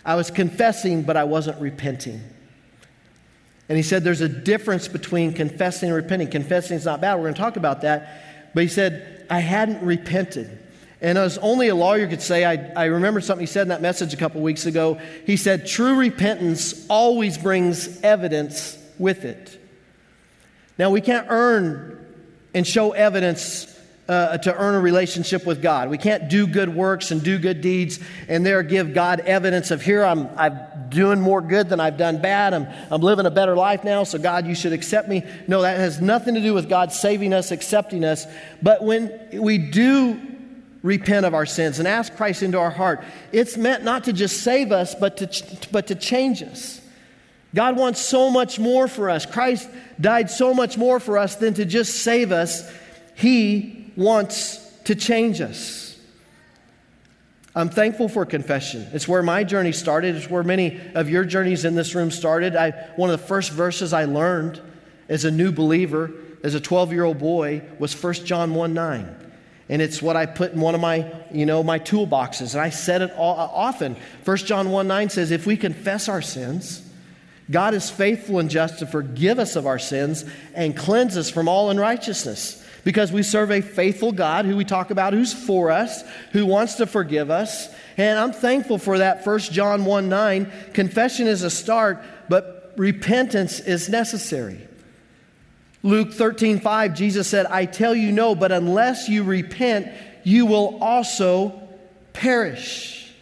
I 0.04 0.14
was 0.14 0.30
confessing, 0.30 1.02
but 1.02 1.16
I 1.16 1.24
wasn't 1.24 1.60
repenting. 1.60 2.22
And 3.70 3.76
he 3.76 3.84
said 3.84 4.02
there's 4.02 4.20
a 4.20 4.28
difference 4.28 4.88
between 4.88 5.32
confessing 5.32 5.90
and 5.90 5.96
repenting. 5.96 6.28
Confessing 6.28 6.76
is 6.76 6.84
not 6.84 7.00
bad. 7.00 7.14
We're 7.14 7.22
going 7.22 7.34
to 7.34 7.40
talk 7.40 7.56
about 7.56 7.82
that. 7.82 8.50
But 8.52 8.64
he 8.64 8.68
said, 8.68 9.24
I 9.30 9.38
hadn't 9.38 9.80
repented. 9.86 10.58
And 11.00 11.16
as 11.16 11.38
only 11.38 11.68
a 11.68 11.74
lawyer 11.76 12.08
could 12.08 12.20
say, 12.20 12.44
I, 12.44 12.72
I 12.74 12.86
remember 12.86 13.20
something 13.20 13.46
he 13.46 13.50
said 13.50 13.62
in 13.62 13.68
that 13.68 13.80
message 13.80 14.12
a 14.12 14.16
couple 14.16 14.40
weeks 14.40 14.66
ago. 14.66 14.98
He 15.24 15.36
said, 15.36 15.68
True 15.68 15.94
repentance 15.94 16.84
always 16.88 17.38
brings 17.38 18.00
evidence 18.02 18.76
with 18.98 19.24
it. 19.24 19.56
Now, 20.76 20.90
we 20.90 21.00
can't 21.00 21.28
earn 21.30 22.04
and 22.52 22.66
show 22.66 22.90
evidence 22.90 23.78
uh, 24.08 24.38
to 24.38 24.52
earn 24.52 24.74
a 24.74 24.80
relationship 24.80 25.46
with 25.46 25.62
God. 25.62 25.88
We 25.88 25.96
can't 25.96 26.28
do 26.28 26.48
good 26.48 26.74
works 26.74 27.12
and 27.12 27.22
do 27.22 27.38
good 27.38 27.60
deeds 27.60 28.00
and 28.26 28.44
there 28.44 28.64
give 28.64 28.92
God 28.92 29.20
evidence 29.20 29.70
of 29.70 29.82
here 29.82 30.04
I'm, 30.04 30.28
I'm 30.36 30.58
doing 30.90 31.20
more 31.20 31.40
good 31.40 31.68
than 31.68 31.80
I've 31.80 31.96
done 31.96 32.20
bad. 32.20 32.52
I'm, 32.52 32.66
I'm 32.90 33.00
living 33.00 33.26
a 33.26 33.30
better 33.30 33.56
life 33.56 33.84
now, 33.84 34.04
so 34.04 34.18
God, 34.18 34.46
you 34.46 34.54
should 34.54 34.72
accept 34.72 35.08
me. 35.08 35.24
No, 35.48 35.62
that 35.62 35.78
has 35.78 36.00
nothing 36.00 36.34
to 36.34 36.40
do 36.40 36.52
with 36.52 36.68
God 36.68 36.92
saving 36.92 37.32
us, 37.32 37.50
accepting 37.50 38.04
us. 38.04 38.26
But 38.62 38.82
when 38.82 39.12
we 39.32 39.58
do 39.58 40.20
repent 40.82 41.26
of 41.26 41.34
our 41.34 41.46
sins 41.46 41.78
and 41.78 41.86
ask 41.86 42.14
Christ 42.16 42.42
into 42.42 42.58
our 42.58 42.70
heart, 42.70 43.02
it's 43.32 43.56
meant 43.56 43.84
not 43.84 44.04
to 44.04 44.12
just 44.12 44.42
save 44.42 44.72
us, 44.72 44.94
but 44.94 45.16
to, 45.18 45.68
but 45.70 45.86
to 45.88 45.94
change 45.94 46.42
us. 46.42 46.80
God 47.54 47.76
wants 47.76 48.00
so 48.00 48.30
much 48.30 48.58
more 48.58 48.86
for 48.86 49.10
us. 49.10 49.26
Christ 49.26 49.68
died 50.00 50.30
so 50.30 50.54
much 50.54 50.76
more 50.76 51.00
for 51.00 51.18
us 51.18 51.36
than 51.36 51.54
to 51.54 51.64
just 51.64 52.02
save 52.02 52.30
us. 52.32 52.70
He 53.16 53.92
wants 53.96 54.58
to 54.84 54.94
change 54.94 55.40
us. 55.40 55.89
I'm 57.54 57.68
thankful 57.68 58.08
for 58.08 58.24
confession. 58.24 58.86
It's 58.92 59.08
where 59.08 59.22
my 59.22 59.42
journey 59.42 59.72
started. 59.72 60.14
It's 60.14 60.30
where 60.30 60.44
many 60.44 60.80
of 60.94 61.10
your 61.10 61.24
journeys 61.24 61.64
in 61.64 61.74
this 61.74 61.94
room 61.94 62.10
started. 62.10 62.54
I, 62.54 62.70
one 62.94 63.10
of 63.10 63.20
the 63.20 63.26
first 63.26 63.50
verses 63.50 63.92
I 63.92 64.04
learned 64.04 64.60
as 65.08 65.24
a 65.24 65.30
new 65.30 65.50
believer, 65.50 66.12
as 66.44 66.54
a 66.54 66.60
12 66.60 66.92
year 66.92 67.04
old 67.04 67.18
boy, 67.18 67.62
was 67.78 68.00
1 68.00 68.14
John 68.24 68.54
1 68.54 68.72
9. 68.72 69.16
And 69.68 69.82
it's 69.82 70.00
what 70.00 70.16
I 70.16 70.26
put 70.26 70.52
in 70.52 70.60
one 70.60 70.74
of 70.74 70.80
my, 70.80 71.12
you 71.32 71.46
know, 71.46 71.62
my 71.62 71.78
toolboxes. 71.78 72.54
And 72.54 72.60
I 72.60 72.70
said 72.70 73.02
it 73.02 73.12
all, 73.16 73.36
often. 73.36 73.96
1 74.24 74.36
John 74.38 74.70
1 74.70 74.86
9 74.86 75.10
says, 75.10 75.32
If 75.32 75.46
we 75.46 75.56
confess 75.56 76.08
our 76.08 76.22
sins, 76.22 76.88
God 77.50 77.74
is 77.74 77.90
faithful 77.90 78.38
and 78.38 78.48
just 78.48 78.78
to 78.78 78.86
forgive 78.86 79.40
us 79.40 79.56
of 79.56 79.66
our 79.66 79.78
sins 79.78 80.24
and 80.54 80.76
cleanse 80.76 81.16
us 81.16 81.30
from 81.30 81.48
all 81.48 81.70
unrighteousness 81.70 82.64
because 82.84 83.12
we 83.12 83.22
serve 83.22 83.50
a 83.50 83.60
faithful 83.60 84.12
God 84.12 84.44
who 84.44 84.56
we 84.56 84.64
talk 84.64 84.90
about 84.90 85.12
who's 85.12 85.32
for 85.32 85.70
us, 85.70 86.02
who 86.32 86.46
wants 86.46 86.74
to 86.76 86.86
forgive 86.86 87.30
us. 87.30 87.68
And 87.96 88.18
I'm 88.18 88.32
thankful 88.32 88.78
for 88.78 88.98
that 88.98 89.26
1 89.26 89.38
John 89.40 89.84
1 89.84 90.08
9. 90.08 90.52
Confession 90.72 91.26
is 91.26 91.42
a 91.42 91.50
start, 91.50 92.02
but 92.28 92.72
repentance 92.76 93.60
is 93.60 93.88
necessary. 93.88 94.66
Luke 95.82 96.12
13 96.12 96.60
5, 96.60 96.94
Jesus 96.94 97.28
said, 97.28 97.46
I 97.46 97.64
tell 97.64 97.94
you 97.94 98.12
no, 98.12 98.34
but 98.34 98.52
unless 98.52 99.08
you 99.08 99.24
repent, 99.24 99.88
you 100.24 100.46
will 100.46 100.78
also 100.82 101.68
perish. 102.12 103.12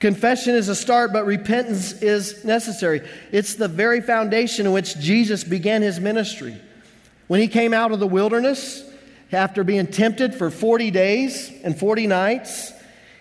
Confession 0.00 0.56
is 0.56 0.68
a 0.68 0.74
start, 0.74 1.12
but 1.12 1.26
repentance 1.26 2.02
is 2.02 2.44
necessary. 2.44 3.08
It's 3.30 3.54
the 3.54 3.68
very 3.68 4.00
foundation 4.00 4.66
in 4.66 4.72
which 4.72 4.98
Jesus 4.98 5.44
began 5.44 5.80
his 5.80 6.00
ministry. 6.00 6.56
When 7.28 7.40
he 7.40 7.46
came 7.46 7.72
out 7.72 7.92
of 7.92 8.00
the 8.00 8.06
wilderness, 8.08 8.82
after 9.32 9.64
being 9.64 9.86
tempted 9.86 10.34
for 10.34 10.50
40 10.50 10.90
days 10.90 11.50
and 11.64 11.78
40 11.78 12.06
nights, 12.06 12.72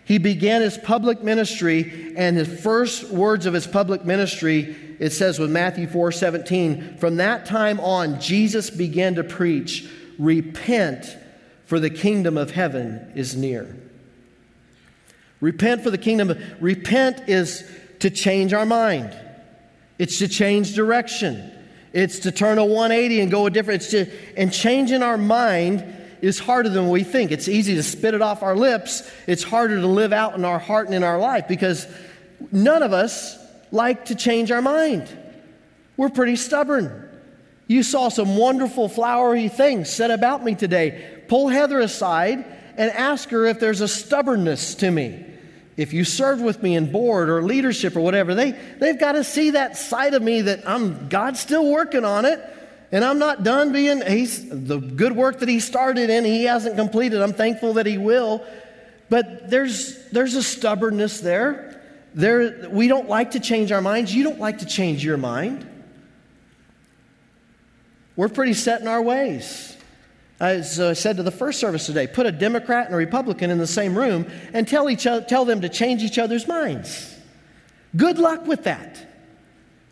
he 0.03 0.17
began 0.17 0.61
his 0.61 0.77
public 0.77 1.23
ministry, 1.23 2.13
and 2.17 2.35
his 2.35 2.61
first 2.61 3.09
words 3.09 3.45
of 3.45 3.53
his 3.53 3.65
public 3.65 4.03
ministry, 4.03 4.75
it 4.99 5.11
says 5.11 5.39
with 5.39 5.49
Matthew 5.51 5.87
4 5.87 6.11
17, 6.11 6.97
from 6.97 7.17
that 7.17 7.45
time 7.45 7.79
on, 7.79 8.19
Jesus 8.19 8.69
began 8.69 9.15
to 9.15 9.23
preach, 9.23 9.89
Repent, 10.19 11.17
for 11.65 11.79
the 11.79 11.89
kingdom 11.89 12.37
of 12.37 12.51
heaven 12.51 13.11
is 13.15 13.35
near. 13.35 13.73
Repent 15.39 15.81
for 15.81 15.89
the 15.89 15.97
kingdom. 15.97 16.37
Repent 16.59 17.29
is 17.29 17.63
to 17.99 18.09
change 18.09 18.53
our 18.53 18.65
mind. 18.65 19.17
It's 19.97 20.19
to 20.19 20.27
change 20.27 20.75
direction. 20.75 21.51
It's 21.93 22.19
to 22.19 22.31
turn 22.31 22.57
a 22.57 22.65
180 22.65 23.21
and 23.21 23.31
go 23.31 23.45
a 23.45 23.49
different. 23.49 23.81
It's 23.81 23.91
to, 23.91 24.11
and 24.35 24.51
changing 24.51 25.03
our 25.03 25.17
mind 25.17 26.00
is 26.21 26.39
harder 26.39 26.69
than 26.69 26.89
we 26.89 27.03
think. 27.03 27.31
It's 27.31 27.47
easy 27.47 27.75
to 27.75 27.83
spit 27.83 28.13
it 28.13 28.21
off 28.21 28.43
our 28.43 28.55
lips. 28.55 29.09
It's 29.27 29.43
harder 29.43 29.79
to 29.81 29.87
live 29.87 30.13
out 30.13 30.35
in 30.35 30.45
our 30.45 30.59
heart 30.59 30.85
and 30.87 30.95
in 30.95 31.03
our 31.03 31.19
life 31.19 31.47
because 31.47 31.87
none 32.51 32.83
of 32.83 32.93
us 32.93 33.37
like 33.71 34.05
to 34.05 34.15
change 34.15 34.51
our 34.51 34.61
mind. 34.61 35.07
We're 35.97 36.09
pretty 36.09 36.35
stubborn. 36.35 37.09
You 37.67 37.83
saw 37.83 38.09
some 38.09 38.35
wonderful 38.35 38.89
flowery 38.89 39.47
things 39.47 39.89
said 39.89 40.11
about 40.11 40.43
me 40.43 40.55
today. 40.55 41.23
Pull 41.27 41.47
Heather 41.47 41.79
aside 41.79 42.43
and 42.77 42.91
ask 42.91 43.29
her 43.29 43.45
if 43.45 43.59
there's 43.59 43.81
a 43.81 43.87
stubbornness 43.87 44.75
to 44.75 44.91
me. 44.91 45.25
If 45.77 45.93
you 45.93 46.03
served 46.03 46.43
with 46.43 46.61
me 46.61 46.75
in 46.75 46.91
board 46.91 47.29
or 47.29 47.41
leadership 47.41 47.95
or 47.95 48.01
whatever, 48.01 48.35
they, 48.35 48.51
they've 48.51 48.99
got 48.99 49.13
to 49.13 49.23
see 49.23 49.51
that 49.51 49.77
side 49.77 50.13
of 50.13 50.21
me 50.21 50.41
that 50.41 50.67
I'm 50.67 51.07
God's 51.07 51.39
still 51.39 51.71
working 51.71 52.03
on 52.03 52.25
it. 52.25 52.39
And 52.91 53.05
I'm 53.05 53.19
not 53.19 53.43
done 53.43 53.71
being, 53.71 54.01
he's 54.05 54.49
the 54.49 54.77
good 54.77 55.13
work 55.13 55.39
that 55.39 55.47
he 55.47 55.59
started 55.59 56.09
in, 56.09 56.25
he 56.25 56.43
hasn't 56.43 56.75
completed. 56.75 57.21
I'm 57.21 57.33
thankful 57.33 57.73
that 57.73 57.85
he 57.85 57.97
will. 57.97 58.45
But 59.09 59.49
there's, 59.49 60.09
there's 60.09 60.35
a 60.35 60.43
stubbornness 60.43 61.19
there. 61.19 61.81
there. 62.13 62.69
We 62.69 62.87
don't 62.87 63.07
like 63.07 63.31
to 63.31 63.39
change 63.39 63.71
our 63.71 63.81
minds. 63.81 64.13
You 64.13 64.23
don't 64.23 64.39
like 64.39 64.59
to 64.59 64.65
change 64.65 65.03
your 65.03 65.17
mind. 65.17 65.67
We're 68.15 68.29
pretty 68.29 68.53
set 68.53 68.81
in 68.81 68.87
our 68.87 69.01
ways. 69.01 69.77
As 70.39 70.79
I 70.79 70.93
said 70.93 71.17
to 71.17 71.23
the 71.23 71.31
first 71.31 71.59
service 71.59 71.85
today, 71.85 72.07
put 72.07 72.25
a 72.25 72.31
Democrat 72.31 72.87
and 72.87 72.95
a 72.95 72.97
Republican 72.97 73.51
in 73.51 73.57
the 73.57 73.67
same 73.67 73.97
room 73.97 74.25
and 74.53 74.67
tell, 74.67 74.89
each 74.89 75.05
other, 75.05 75.23
tell 75.23 75.45
them 75.45 75.61
to 75.61 75.69
change 75.69 76.03
each 76.03 76.17
other's 76.17 76.47
minds. 76.47 77.15
Good 77.95 78.17
luck 78.17 78.47
with 78.47 78.63
that. 78.63 79.10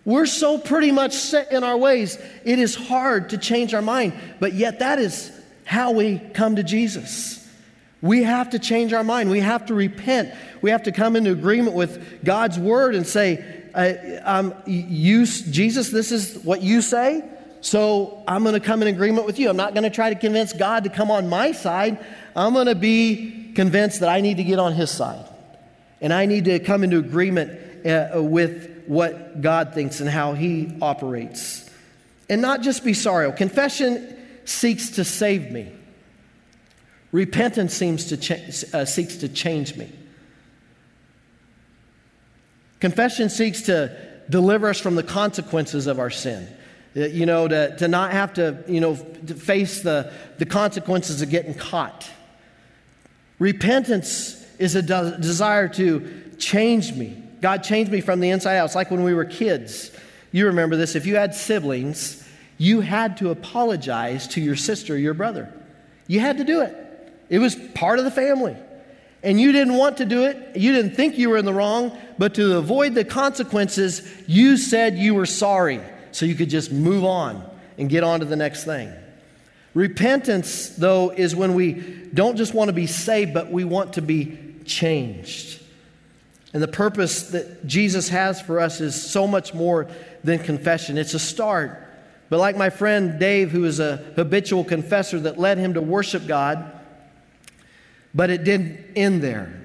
We're 0.10 0.26
so 0.26 0.58
pretty 0.58 0.92
much 0.92 1.14
set 1.14 1.52
in 1.52 1.64
our 1.64 1.78
ways, 1.78 2.18
it 2.44 2.58
is 2.58 2.74
hard 2.74 3.30
to 3.30 3.38
change 3.38 3.76
our 3.76 3.82
mind, 3.84 4.14
but 4.40 4.54
yet 4.54 4.80
that 4.80 4.98
is 4.98 5.32
how 5.66 5.92
we 5.92 6.18
come 6.18 6.56
to 6.56 6.64
Jesus. 6.64 7.48
We 8.02 8.24
have 8.24 8.50
to 8.50 8.58
change 8.58 8.92
our 8.92 9.04
mind. 9.04 9.30
We 9.30 9.42
have 9.42 9.68
to 9.68 9.76
repent. 9.76 10.34
We 10.64 10.72
have 10.72 10.82
to 10.84 10.92
come 10.92 11.16
into 11.16 11.32
agreement 11.32 11.76
with 11.76 12.24
God's 12.24 12.58
word 12.58 12.96
and 12.96 13.06
say, 13.06 13.62
um, 14.26 14.56
you, 14.66 15.28
Jesus, 15.28 15.92
this 15.92 16.12
is 16.12 16.40
what 16.40 16.64
you 16.64 16.82
say, 16.82 17.24
so 17.62 18.24
I'm 18.28 18.42
going 18.42 18.56
to 18.56 18.60
come 18.60 18.82
in 18.82 18.88
agreement 18.88 19.28
with 19.28 19.38
you. 19.38 19.48
I'm 19.48 19.58
not 19.58 19.76
going 19.76 19.84
to 19.84 19.92
try 19.92 20.12
to 20.12 20.20
convince 20.20 20.54
God 20.54 20.86
to 20.86 20.90
come 20.90 21.12
on 21.12 21.30
my 21.30 21.52
side. 21.52 22.04
I'm 22.36 22.56
going 22.56 22.66
to 22.66 22.74
be 22.74 23.52
convinced 23.54 24.00
that 24.00 24.10
I 24.10 24.22
need 24.22 24.38
to 24.38 24.44
get 24.44 24.58
on 24.58 24.74
his 24.74 24.90
side. 24.90 25.30
And 26.02 26.12
I 26.12 26.26
need 26.26 26.46
to 26.46 26.58
come 26.58 26.84
into 26.84 26.98
agreement 26.98 27.86
uh, 27.86 28.24
with 28.24 28.79
what 28.90 29.40
God 29.40 29.76
thinks 29.76 30.00
and 30.00 30.10
how 30.10 30.34
He 30.34 30.76
operates. 30.82 31.70
And 32.28 32.42
not 32.42 32.64
just 32.64 32.84
be 32.84 32.96
sorry. 32.96 33.32
Confession 33.34 34.18
seeks 34.46 34.90
to 34.92 35.04
save 35.04 35.52
me. 35.52 35.72
Repentance 37.12 37.72
seems 37.72 38.06
to 38.06 38.18
ch- 38.18 38.74
uh, 38.74 38.86
seeks 38.86 39.18
to 39.18 39.30
change 39.30 39.76
me. 39.76 39.92
Confession 42.80 43.30
seeks 43.30 43.62
to 43.64 43.96
deliver 44.28 44.68
us 44.70 44.80
from 44.80 44.96
the 44.96 45.04
consequences 45.04 45.86
of 45.86 46.00
our 46.00 46.10
sin. 46.10 46.48
Uh, 46.98 47.02
you 47.02 47.28
know, 47.28 47.48
to, 47.48 47.78
to 47.78 47.88
not 47.88 48.12
have 48.12 48.34
to, 48.34 48.64
you 48.68 48.82
know, 48.82 48.96
to 49.28 49.36
face 49.36 49.84
the, 49.84 50.12
the 50.40 50.48
consequences 50.48 51.22
of 51.22 51.30
getting 51.30 51.54
caught. 51.54 52.10
Repentance 53.38 54.44
is 54.58 54.74
a 54.74 54.82
de- 54.82 55.16
desire 55.20 55.68
to 55.68 56.24
change 56.40 56.94
me, 56.94 57.22
God 57.42 57.64
changed 57.64 57.92
me 57.92 58.02
from 58.02 58.20
the 58.20 58.30
inside 58.30 58.58
out. 58.58 58.66
It's 58.66 58.76
like 58.76 58.92
when 58.92 59.04
we 59.04 59.14
were 59.14 59.26
kids. 59.26 59.92
You 60.32 60.48
remember 60.48 60.76
this. 60.76 60.96
If 60.96 61.06
you 61.06 61.16
had 61.16 61.34
siblings, 61.34 62.24
you 62.58 62.82
had 62.82 63.18
to 63.18 63.32
apologize 63.32 64.28
to 64.30 64.42
your 64.42 64.56
sister 64.56 64.94
or 64.94 64.98
your 64.98 65.14
brother. 65.14 65.52
You 66.08 66.20
had 66.20 66.38
to 66.38 66.44
do 66.44 66.62
it, 66.62 66.76
it 67.30 67.40
was 67.40 67.56
part 67.76 68.00
of 68.00 68.06
the 68.06 68.12
family. 68.12 68.56
And 69.22 69.40
you 69.40 69.52
didn't 69.52 69.76
want 69.76 69.98
to 69.98 70.06
do 70.06 70.24
it. 70.24 70.56
You 70.56 70.72
didn't 70.72 70.96
think 70.96 71.18
you 71.18 71.30
were 71.30 71.36
in 71.36 71.44
the 71.44 71.54
wrong, 71.54 71.98
but 72.18 72.36
to 72.36 72.56
avoid 72.58 72.94
the 72.94 73.04
consequences, 73.04 74.10
you 74.28 74.56
said 74.56 74.98
you 74.98 75.14
were 75.14 75.26
sorry 75.26 75.82
so 76.12 76.26
you 76.26 76.36
could 76.36 76.50
just 76.50 76.72
move 76.72 77.04
on 77.04 77.44
and 77.78 77.90
get 77.90 78.04
on 78.04 78.22
to 78.22 78.26
the 78.26 78.38
next 78.38 78.64
thing. 78.64 78.94
Repentance, 79.74 80.70
though, 80.70 81.10
is 81.10 81.36
when 81.36 81.54
we 81.54 81.74
don't 82.14 82.38
just 82.38 82.54
want 82.54 82.70
to 82.70 82.74
be 82.74 82.88
saved, 82.88 83.34
but 83.34 83.52
we 83.52 83.66
want 83.66 83.94
to 83.94 84.02
be 84.02 84.38
changed. 84.66 85.62
And 86.54 86.64
the 86.64 86.68
purpose 86.68 87.30
that 87.30 87.68
Jesus 87.68 88.10
has 88.10 88.42
for 88.42 88.60
us 88.60 88.82
is 88.82 89.00
so 89.00 89.28
much 89.28 89.54
more 89.54 89.88
than 90.24 90.40
confession. 90.40 90.98
It's 90.98 91.14
a 91.14 91.20
start. 91.20 91.86
But 92.30 92.40
like 92.40 92.58
my 92.58 92.70
friend 92.70 93.20
Dave, 93.20 93.52
who 93.52 93.66
is 93.66 93.80
a 93.80 93.98
habitual 94.16 94.64
confessor 94.64 95.20
that 95.22 95.40
led 95.40 95.58
him 95.58 95.76
to 95.76 95.82
worship 95.82 96.28
God, 96.28 96.72
but 98.14 98.30
it 98.30 98.44
didn't 98.44 98.80
end 98.96 99.22
there. 99.22 99.56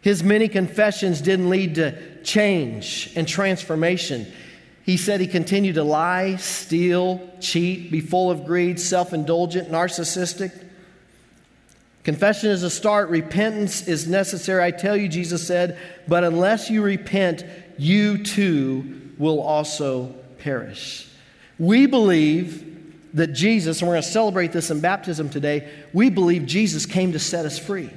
His 0.00 0.24
many 0.24 0.48
confessions 0.48 1.20
didn't 1.20 1.48
lead 1.48 1.76
to 1.76 2.22
change 2.24 3.12
and 3.14 3.26
transformation. 3.26 4.26
He 4.84 4.96
said 4.96 5.20
he 5.20 5.28
continued 5.28 5.76
to 5.76 5.84
lie, 5.84 6.36
steal, 6.36 7.30
cheat, 7.40 7.92
be 7.92 8.00
full 8.00 8.30
of 8.30 8.44
greed, 8.44 8.80
self 8.80 9.12
indulgent, 9.12 9.70
narcissistic. 9.70 10.66
Confession 12.04 12.50
is 12.50 12.64
a 12.64 12.70
start, 12.70 13.10
repentance 13.10 13.86
is 13.86 14.08
necessary. 14.08 14.62
I 14.62 14.72
tell 14.72 14.96
you, 14.96 15.08
Jesus 15.08 15.46
said, 15.46 15.78
but 16.08 16.24
unless 16.24 16.68
you 16.68 16.82
repent, 16.82 17.44
you 17.78 18.18
too 18.18 19.12
will 19.18 19.40
also 19.40 20.14
perish. 20.38 21.08
We 21.58 21.86
believe 21.86 22.68
that 23.14 23.28
Jesus, 23.28 23.80
and 23.80 23.88
we're 23.88 23.94
going 23.94 24.02
to 24.02 24.08
celebrate 24.08 24.52
this 24.52 24.70
in 24.70 24.80
baptism 24.80 25.30
today, 25.30 25.70
we 25.92 26.10
believe 26.10 26.46
Jesus 26.46 26.86
came 26.86 27.12
to 27.12 27.18
set 27.18 27.46
us 27.46 27.58
free. 27.58 27.90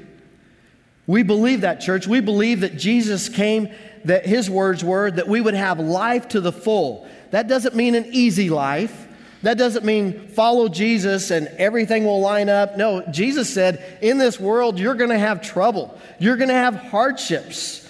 We 1.07 1.23
believe 1.23 1.61
that, 1.61 1.81
church. 1.81 2.07
We 2.07 2.19
believe 2.19 2.61
that 2.61 2.77
Jesus 2.77 3.29
came, 3.29 3.69
that 4.05 4.25
his 4.25 4.49
words 4.49 4.83
were 4.83 5.11
that 5.11 5.27
we 5.27 5.39
would 5.39 5.53
have 5.53 5.79
life 5.79 6.27
to 6.29 6.41
the 6.41 6.51
full. 6.51 7.07
That 7.31 7.47
doesn't 7.47 7.75
mean 7.75 7.95
an 7.95 8.07
easy 8.11 8.49
life. 8.49 9.07
That 9.45 9.59
doesn't 9.59 9.85
mean 9.85 10.29
follow 10.29 10.67
Jesus 10.69 11.29
and 11.29 11.47
everything 11.59 12.03
will 12.03 12.19
line 12.19 12.49
up. 12.49 12.77
No, 12.77 13.05
Jesus 13.11 13.53
said, 13.53 13.99
in 14.01 14.17
this 14.17 14.39
world, 14.39 14.79
you're 14.79 14.95
going 14.95 15.11
to 15.11 15.19
have 15.19 15.39
trouble, 15.39 15.95
you're 16.17 16.35
going 16.35 16.49
to 16.49 16.55
have 16.55 16.73
hardships. 16.73 17.87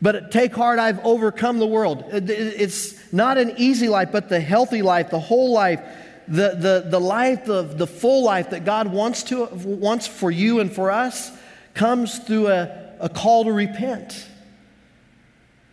But 0.00 0.32
take 0.32 0.54
heart, 0.54 0.78
I've 0.78 0.98
overcome 1.04 1.58
the 1.58 1.66
world. 1.66 2.04
Uh, 2.04 2.20
it's 2.24 3.12
not 3.12 3.36
an 3.36 3.52
easy 3.58 3.86
life, 3.86 4.08
but 4.12 4.30
the 4.30 4.40
healthy 4.40 4.80
life, 4.80 5.10
the 5.10 5.20
whole 5.20 5.52
life, 5.52 5.82
the, 6.26 6.56
the, 6.56 6.86
the 6.88 6.98
life, 6.98 7.44
the, 7.44 7.64
the 7.64 7.86
full 7.86 8.24
life 8.24 8.48
that 8.50 8.64
God 8.64 8.90
wants, 8.90 9.24
to, 9.24 9.44
wants 9.44 10.06
for 10.06 10.30
you 10.30 10.60
and 10.60 10.72
for 10.72 10.90
us 10.90 11.30
comes 11.74 12.18
through 12.18 12.48
a, 12.48 12.94
a 12.98 13.10
call 13.10 13.44
to 13.44 13.52
repent. 13.52 14.26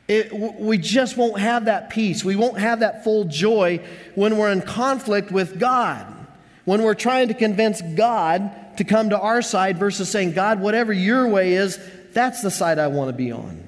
It, 0.10 0.34
we 0.34 0.80
just 0.80 1.18
won't 1.18 1.39
have 1.39 1.66
that 1.66 1.92
peace. 1.92 2.25
We 2.25 2.36
won't 2.36 2.58
have 2.58 2.80
that 2.80 3.04
full 3.04 3.25
joy 3.25 3.80
when 4.16 4.38
we're 4.38 4.51
in 4.51 4.63
conflict 4.63 5.32
with 5.32 5.60
God. 5.60 6.08
When 6.66 6.82
we're 6.82 6.96
trying 6.96 7.28
to 7.28 7.36
convince 7.36 7.80
God 7.80 8.78
to 8.78 8.84
come 8.84 9.12
to 9.12 9.20
our 9.20 9.44
side 9.44 9.78
versus 9.78 10.10
saying, 10.10 10.34
God, 10.34 10.62
whatever 10.62 10.92
your 10.92 11.28
way 11.28 11.54
is, 11.54 11.80
that's 12.12 12.42
the 12.42 12.50
side 12.50 12.80
I 12.80 12.88
want 12.88 13.10
to 13.10 13.13
be 13.13 13.32
on. 13.32 13.63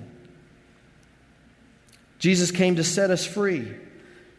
Jesus 2.18 2.50
came 2.50 2.76
to 2.78 2.84
set 2.84 3.12
us 3.12 3.24
free. 3.24 3.72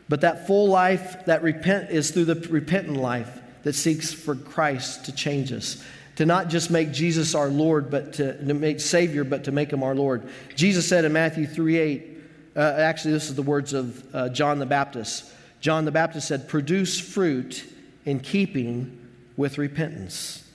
But 0.09 0.23
that 0.23 0.49
full 0.49 0.67
life 0.67 1.25
that 1.27 1.45
repent 1.45 1.91
is 1.91 2.11
through 2.11 2.25
the 2.25 2.49
repentant 2.49 2.97
life 2.97 3.41
that 3.63 3.75
seeks 3.75 4.13
for 4.13 4.35
Christ 4.35 5.05
to 5.05 5.13
change 5.13 5.53
us 5.53 5.83
to 6.17 6.27
not 6.27 6.49
just 6.49 6.71
make 6.71 6.93
Jesus 6.93 7.35
our 7.35 7.49
Lord, 7.49 7.91
but 7.91 8.15
to, 8.15 8.45
to 8.45 8.55
make 8.55 8.81
Savior, 8.81 9.25
but 9.25 9.45
to 9.45 9.53
make 9.53 9.73
him 9.73 9.83
our 9.83 9.95
Lord. 9.95 10.29
Jesus 10.55 10.89
said 10.89 11.05
in 11.05 11.13
Matthew 11.13 11.47
3 11.47 11.79
8, 11.79 12.09
uh, 12.55 12.61
actually, 12.61 13.13
this 13.15 13.31
is 13.31 13.35
the 13.35 13.43
words 13.43 13.73
of 13.73 14.15
uh, 14.15 14.29
John 14.29 14.59
the 14.59 14.67
Baptist. 14.67 15.33
John 15.61 15.85
the 15.85 15.93
Baptist 15.93 16.29
said, 16.29 16.49
Produce 16.49 17.01
fruit 17.01 17.65
in 18.05 18.21
keeping 18.21 18.99
with 19.37 19.57
repentance. 19.59 20.47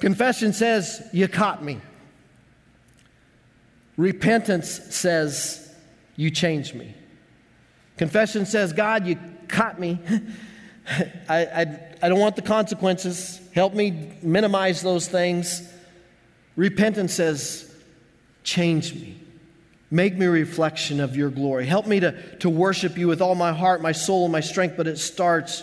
Confession 0.00 0.52
says, 0.52 1.06
You 1.12 1.28
caught 1.28 1.62
me. 1.62 1.80
Repentance 3.96 4.68
says, 4.68 5.72
You 6.16 6.30
changed 6.30 6.74
me. 6.74 6.94
Confession 7.96 8.44
says, 8.46 8.72
God, 8.72 9.06
you 9.06 9.16
caught 9.48 9.78
me. 9.78 10.00
I, 11.28 11.44
I, 11.44 11.80
I 12.02 12.08
don't 12.08 12.20
want 12.20 12.36
the 12.36 12.42
consequences. 12.42 13.40
Help 13.54 13.74
me 13.74 14.12
minimize 14.22 14.82
those 14.82 15.08
things. 15.08 15.68
Repentance 16.56 17.14
says, 17.14 17.74
change 18.44 18.94
me. 18.94 19.16
Make 19.90 20.16
me 20.16 20.26
a 20.26 20.30
reflection 20.30 21.00
of 21.00 21.16
your 21.16 21.30
glory. 21.30 21.66
Help 21.66 21.86
me 21.86 22.00
to, 22.00 22.36
to 22.38 22.50
worship 22.50 22.98
you 22.98 23.08
with 23.08 23.20
all 23.20 23.34
my 23.34 23.52
heart, 23.52 23.80
my 23.82 23.92
soul, 23.92 24.24
and 24.24 24.32
my 24.32 24.40
strength, 24.40 24.76
but 24.76 24.86
it 24.86 24.98
starts 24.98 25.62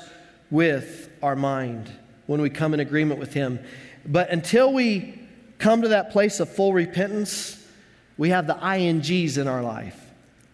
with 0.50 1.10
our 1.22 1.36
mind 1.36 1.92
when 2.26 2.42
we 2.42 2.50
come 2.50 2.74
in 2.74 2.80
agreement 2.80 3.20
with 3.20 3.34
Him. 3.34 3.60
But 4.06 4.30
until 4.30 4.72
we 4.72 5.20
come 5.58 5.82
to 5.82 5.90
that 5.90 6.12
place 6.12 6.40
of 6.40 6.50
full 6.50 6.74
repentance, 6.74 7.66
we 8.18 8.30
have 8.30 8.48
the 8.48 8.56
INGs 8.56 9.38
in 9.38 9.48
our 9.48 9.62
life. 9.62 10.00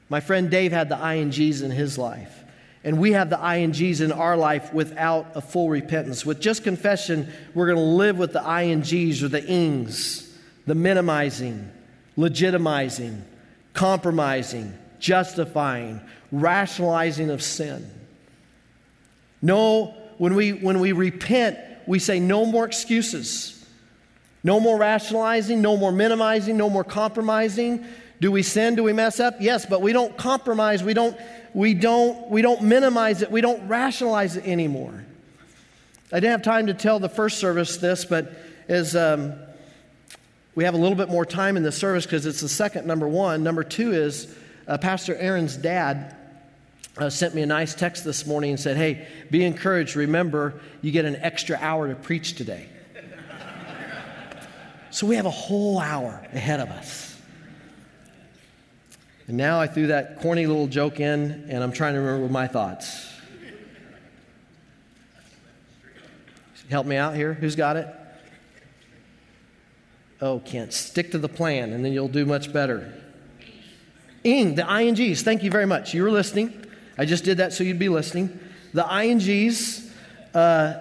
My 0.07 0.19
friend 0.19 0.49
Dave 0.49 0.71
had 0.71 0.89
the 0.89 0.95
INGs 0.95 1.61
in 1.61 1.71
his 1.71 1.97
life. 1.97 2.38
And 2.83 3.00
we 3.00 3.12
have 3.12 3.29
the 3.29 3.38
INGs 3.38 4.01
in 4.01 4.12
our 4.12 4.38
life 4.38 4.74
without 4.74 5.31
a 5.36 5.41
full 5.41 5.69
repentance. 5.69 6.25
With 6.25 6.39
just 6.39 6.63
confession, 6.63 7.31
we're 7.53 7.65
going 7.65 7.77
to 7.77 7.83
live 7.83 8.17
with 8.17 8.31
the 8.31 8.39
INGs 8.39 9.21
or 9.21 9.27
the 9.27 9.45
ings, 9.45 10.33
the 10.65 10.75
minimizing, 10.75 11.69
legitimizing, 12.17 13.21
compromising, 13.74 14.74
justifying, 15.00 16.00
rationalizing 16.31 17.29
of 17.29 17.41
sin. 17.41 17.89
No, 19.41 19.95
when 20.17 20.36
we, 20.36 20.51
when 20.51 20.79
we 20.79 20.91
repent, 20.91 21.57
we 21.86 22.00
say 22.00 22.19
no 22.19 22.45
more 22.45 22.65
excuses. 22.65 23.55
No 24.43 24.59
more 24.59 24.77
rationalizing, 24.77 25.62
no 25.62 25.75
more 25.75 25.91
minimizing, 25.91 26.55
no 26.55 26.69
more 26.69 26.83
compromising. 26.83 27.86
Do 28.21 28.31
we 28.31 28.43
sin? 28.43 28.75
Do 28.75 28.83
we 28.83 28.93
mess 28.93 29.19
up? 29.19 29.36
Yes, 29.39 29.65
but 29.65 29.81
we 29.81 29.93
don't 29.93 30.17
compromise. 30.17 30.83
We 30.83 30.93
don't, 30.93 31.17
we 31.53 31.74
don't, 31.74 32.29
we 32.29 32.41
don't 32.41 32.62
minimize 32.63 33.22
it. 33.22 33.32
We 33.32 33.41
don't 33.41 33.68
rationalize 33.68 34.36
it 34.36 34.46
anymore. 34.46 35.06
I 36.12 36.20
didn't 36.20 36.32
have 36.32 36.41
time 36.41 36.68
to 36.68 36.74
tell 36.74 37.00
the 37.00 37.10
first 37.10 37.39
service 37.39 37.77
this, 37.77 38.06
but 38.06 38.32
as 38.68 38.96
um, 38.96 39.34
we 40.56 40.63
have 40.63 40.74
a 40.74 40.77
little 40.77 40.98
bit 40.98 41.10
more 41.10 41.25
time 41.25 41.58
in 41.58 41.63
the 41.63 41.72
service 41.72 42.06
because 42.06 42.25
it's 42.25 42.41
the 42.41 42.50
second 42.50 42.88
number 42.88 43.08
one. 43.08 43.44
Number 43.44 43.63
two 43.63 43.94
is 43.94 44.36
uh, 44.68 44.77
Pastor 44.77 45.15
Aaron's 45.15 45.56
dad 45.56 46.15
uh, 46.98 47.10
sent 47.10 47.34
me 47.34 47.41
a 47.41 47.46
nice 47.46 47.74
text 47.74 48.03
this 48.03 48.25
morning 48.25 48.51
and 48.51 48.60
said, 48.60 48.75
Hey, 48.75 49.08
be 49.32 49.46
encouraged. 49.46 49.96
Remember, 49.96 50.60
you 50.82 50.91
get 50.91 51.06
an 51.06 51.15
extra 51.15 51.58
hour 51.62 51.88
to 51.88 51.96
preach 51.96 52.36
today. 52.36 52.68
so 54.91 55.08
we 55.08 55.15
have 55.15 55.25
a 55.25 55.32
whole 55.32 55.79
hour 55.79 56.27
ahead 56.34 56.60
of 56.60 56.70
us. 56.70 57.08
And 59.29 59.38
now 59.38 59.62
I 59.62 59.67
threw 59.67 59.86
that 59.88 60.21
corny 60.21 60.48
little 60.48 60.65
joke 60.65 61.00
in, 61.00 61.45
and 61.50 61.63
I'm 61.63 61.71
trying 61.71 61.93
to 61.93 62.00
remember 62.00 62.33
my 62.33 62.48
thoughts. 62.48 63.07
Help 66.67 66.88
me 66.88 66.95
out 66.95 67.13
here. 67.13 67.36
Who's 67.36 67.55
got 67.55 67.77
it? 67.77 67.88
Oh, 70.19 70.39
Kent, 70.39 70.74
stick 70.74 71.12
to 71.12 71.19
the 71.19 71.29
plan, 71.29 71.74
and 71.74 71.86
then 71.86 71.93
you'll 71.93 72.07
do 72.07 72.25
much 72.25 72.51
better. 72.51 72.91
Ing, 74.24 74.55
the 74.55 74.63
INGs. 74.63 75.21
Thank 75.21 75.43
you 75.43 75.51
very 75.51 75.67
much. 75.67 75.93
You 75.93 76.01
were 76.01 76.12
listening. 76.12 76.65
I 76.98 77.05
just 77.05 77.24
did 77.24 77.38
that 77.38 77.53
so 77.53 77.63
you'd 77.63 77.77
be 77.77 77.89
listening. 77.89 78.39
The 78.74 78.81
INGs, 78.81 79.91
uh, 80.33 80.74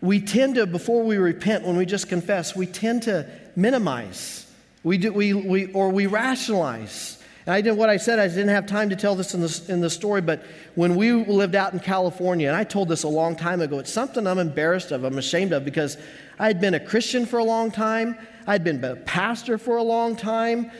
we 0.00 0.20
tend 0.20 0.54
to, 0.54 0.68
before 0.68 1.02
we 1.02 1.16
repent, 1.16 1.66
when 1.66 1.76
we 1.76 1.84
just 1.84 2.08
confess, 2.08 2.54
we 2.54 2.66
tend 2.66 3.02
to 3.02 3.28
minimize. 3.56 4.48
We 4.84 4.98
do, 4.98 5.12
we, 5.12 5.34
we, 5.34 5.72
or 5.72 5.88
we 5.88 6.06
rationalize. 6.06 7.18
And 7.46 7.54
I 7.54 7.60
did 7.60 7.72
what 7.72 7.90
I 7.90 7.98
said, 7.98 8.18
I 8.18 8.28
didn't 8.28 8.48
have 8.48 8.66
time 8.66 8.88
to 8.88 8.96
tell 8.96 9.14
this 9.14 9.34
in, 9.34 9.40
the 9.42 9.64
in 9.68 9.80
the 9.80 9.90
story, 9.90 10.22
but 10.22 10.46
when 10.76 10.96
we 10.96 11.12
lived 11.12 11.54
out 11.54 11.74
in 11.74 11.80
California, 11.80 12.48
and 12.48 12.56
I 12.56 12.64
told 12.64 12.88
this 12.88 13.02
a 13.02 13.08
long 13.08 13.36
time 13.36 13.60
ago, 13.60 13.78
it's 13.78 13.92
something 13.92 14.26
I'm 14.26 14.38
embarrassed 14.38 14.92
of, 14.92 15.04
I'm 15.04 15.18
ashamed 15.18 15.52
of, 15.52 15.62
because 15.62 15.98
I 16.38 16.46
had 16.46 16.58
been 16.58 16.72
a 16.72 16.80
Christian 16.80 17.26
for 17.26 17.38
a 17.38 17.44
long 17.44 17.70
time, 17.70 18.16
I'd 18.46 18.64
been 18.64 18.82
a 18.82 18.96
pastor 18.96 19.58
for 19.58 19.76
a 19.76 19.82
long 19.82 20.16
time, 20.16 20.70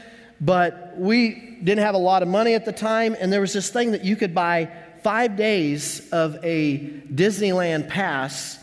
but 0.40 0.94
we 0.96 1.58
didn't 1.62 1.84
have 1.84 1.94
a 1.94 1.98
lot 1.98 2.22
of 2.22 2.28
money 2.28 2.54
at 2.54 2.64
the 2.64 2.72
time, 2.72 3.14
and 3.20 3.30
there 3.30 3.42
was 3.42 3.52
this 3.52 3.70
thing 3.70 3.92
that 3.92 4.02
you 4.02 4.16
could 4.16 4.34
buy 4.34 4.70
five 5.02 5.36
days 5.36 6.10
of 6.12 6.42
a 6.42 6.78
Disneyland 7.12 7.90
pass, 7.90 8.58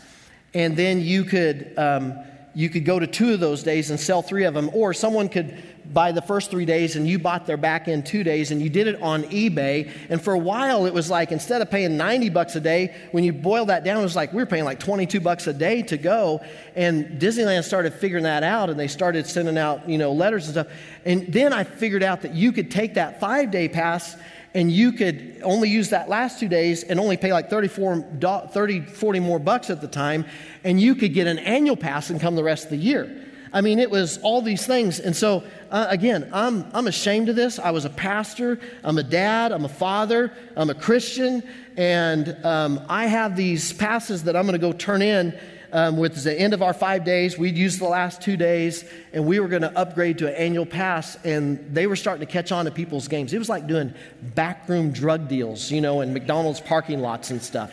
and 0.54 0.76
then 0.76 1.00
you 1.00 1.24
could. 1.24 1.72
Um, 1.78 2.18
you 2.54 2.68
could 2.68 2.84
go 2.84 2.98
to 2.98 3.06
two 3.06 3.32
of 3.32 3.40
those 3.40 3.62
days 3.62 3.90
and 3.90 3.98
sell 3.98 4.22
three 4.22 4.44
of 4.44 4.54
them, 4.54 4.70
or 4.74 4.92
someone 4.92 5.28
could 5.28 5.56
buy 5.92 6.12
the 6.12 6.22
first 6.22 6.50
three 6.50 6.64
days 6.64 6.96
and 6.96 7.06
you 7.06 7.18
bought 7.18 7.46
their 7.46 7.56
back 7.56 7.88
end 7.88 8.06
two 8.06 8.24
days 8.24 8.50
and 8.50 8.60
you 8.60 8.70
did 8.70 8.86
it 8.86 9.00
on 9.02 9.24
eBay. 9.24 9.90
And 10.08 10.22
for 10.22 10.32
a 10.32 10.38
while, 10.38 10.86
it 10.86 10.94
was 10.94 11.10
like 11.10 11.32
instead 11.32 11.62
of 11.62 11.70
paying 11.70 11.96
90 11.96 12.30
bucks 12.30 12.56
a 12.56 12.60
day, 12.60 12.94
when 13.12 13.24
you 13.24 13.32
boil 13.32 13.66
that 13.66 13.84
down, 13.84 13.98
it 13.98 14.02
was 14.02 14.16
like 14.16 14.32
we 14.32 14.42
were 14.42 14.46
paying 14.46 14.64
like 14.64 14.80
22 14.80 15.20
bucks 15.20 15.46
a 15.46 15.52
day 15.52 15.82
to 15.82 15.96
go. 15.96 16.40
And 16.74 17.20
Disneyland 17.20 17.64
started 17.64 17.94
figuring 17.94 18.24
that 18.24 18.42
out 18.42 18.70
and 18.70 18.78
they 18.78 18.88
started 18.88 19.26
sending 19.26 19.58
out, 19.58 19.88
you 19.88 19.98
know, 19.98 20.12
letters 20.12 20.46
and 20.46 20.54
stuff. 20.54 20.68
And 21.04 21.32
then 21.32 21.52
I 21.52 21.64
figured 21.64 22.02
out 22.02 22.22
that 22.22 22.34
you 22.34 22.52
could 22.52 22.70
take 22.70 22.94
that 22.94 23.20
five 23.20 23.50
day 23.50 23.68
pass 23.68 24.16
and 24.54 24.70
you 24.70 24.92
could 24.92 25.40
only 25.42 25.68
use 25.68 25.90
that 25.90 26.08
last 26.08 26.38
two 26.38 26.48
days 26.48 26.82
and 26.82 27.00
only 27.00 27.16
pay 27.16 27.32
like 27.32 27.48
34, 27.48 28.04
30, 28.52 28.80
40 28.82 29.20
more 29.20 29.38
bucks 29.38 29.70
at 29.70 29.80
the 29.80 29.88
time, 29.88 30.26
and 30.62 30.78
you 30.78 30.94
could 30.94 31.14
get 31.14 31.26
an 31.26 31.38
annual 31.38 31.76
pass 31.76 32.10
and 32.10 32.20
come 32.20 32.36
the 32.36 32.44
rest 32.44 32.64
of 32.64 32.70
the 32.70 32.76
year. 32.76 33.31
I 33.52 33.60
mean, 33.60 33.78
it 33.78 33.90
was 33.90 34.18
all 34.18 34.40
these 34.40 34.66
things. 34.66 34.98
And 34.98 35.14
so, 35.14 35.44
uh, 35.70 35.86
again, 35.88 36.30
I'm, 36.32 36.66
I'm 36.72 36.86
ashamed 36.86 37.28
of 37.28 37.36
this. 37.36 37.58
I 37.58 37.70
was 37.70 37.84
a 37.84 37.90
pastor, 37.90 38.58
I'm 38.82 38.98
a 38.98 39.02
dad, 39.02 39.52
I'm 39.52 39.64
a 39.64 39.68
father, 39.68 40.32
I'm 40.56 40.70
a 40.70 40.74
Christian, 40.74 41.42
and 41.76 42.36
um, 42.44 42.80
I 42.88 43.06
have 43.06 43.36
these 43.36 43.72
passes 43.72 44.24
that 44.24 44.36
I'm 44.36 44.46
going 44.46 44.58
to 44.58 44.66
go 44.66 44.72
turn 44.72 45.02
in. 45.02 45.38
Um, 45.74 45.96
with 45.96 46.22
the 46.22 46.38
end 46.38 46.52
of 46.52 46.60
our 46.60 46.74
five 46.74 47.02
days, 47.02 47.38
we'd 47.38 47.56
use 47.56 47.78
the 47.78 47.88
last 47.88 48.20
two 48.20 48.36
days, 48.36 48.84
and 49.14 49.26
we 49.26 49.40
were 49.40 49.48
going 49.48 49.62
to 49.62 49.74
upgrade 49.74 50.18
to 50.18 50.28
an 50.28 50.34
annual 50.34 50.66
pass. 50.66 51.16
And 51.24 51.74
they 51.74 51.86
were 51.86 51.96
starting 51.96 52.26
to 52.26 52.30
catch 52.30 52.52
on 52.52 52.66
to 52.66 52.70
people's 52.70 53.08
games. 53.08 53.32
It 53.32 53.38
was 53.38 53.48
like 53.48 53.66
doing 53.66 53.94
backroom 54.34 54.92
drug 54.92 55.28
deals, 55.28 55.70
you 55.70 55.80
know, 55.80 56.02
in 56.02 56.12
McDonald's 56.12 56.60
parking 56.60 57.00
lots 57.00 57.30
and 57.30 57.40
stuff. 57.40 57.72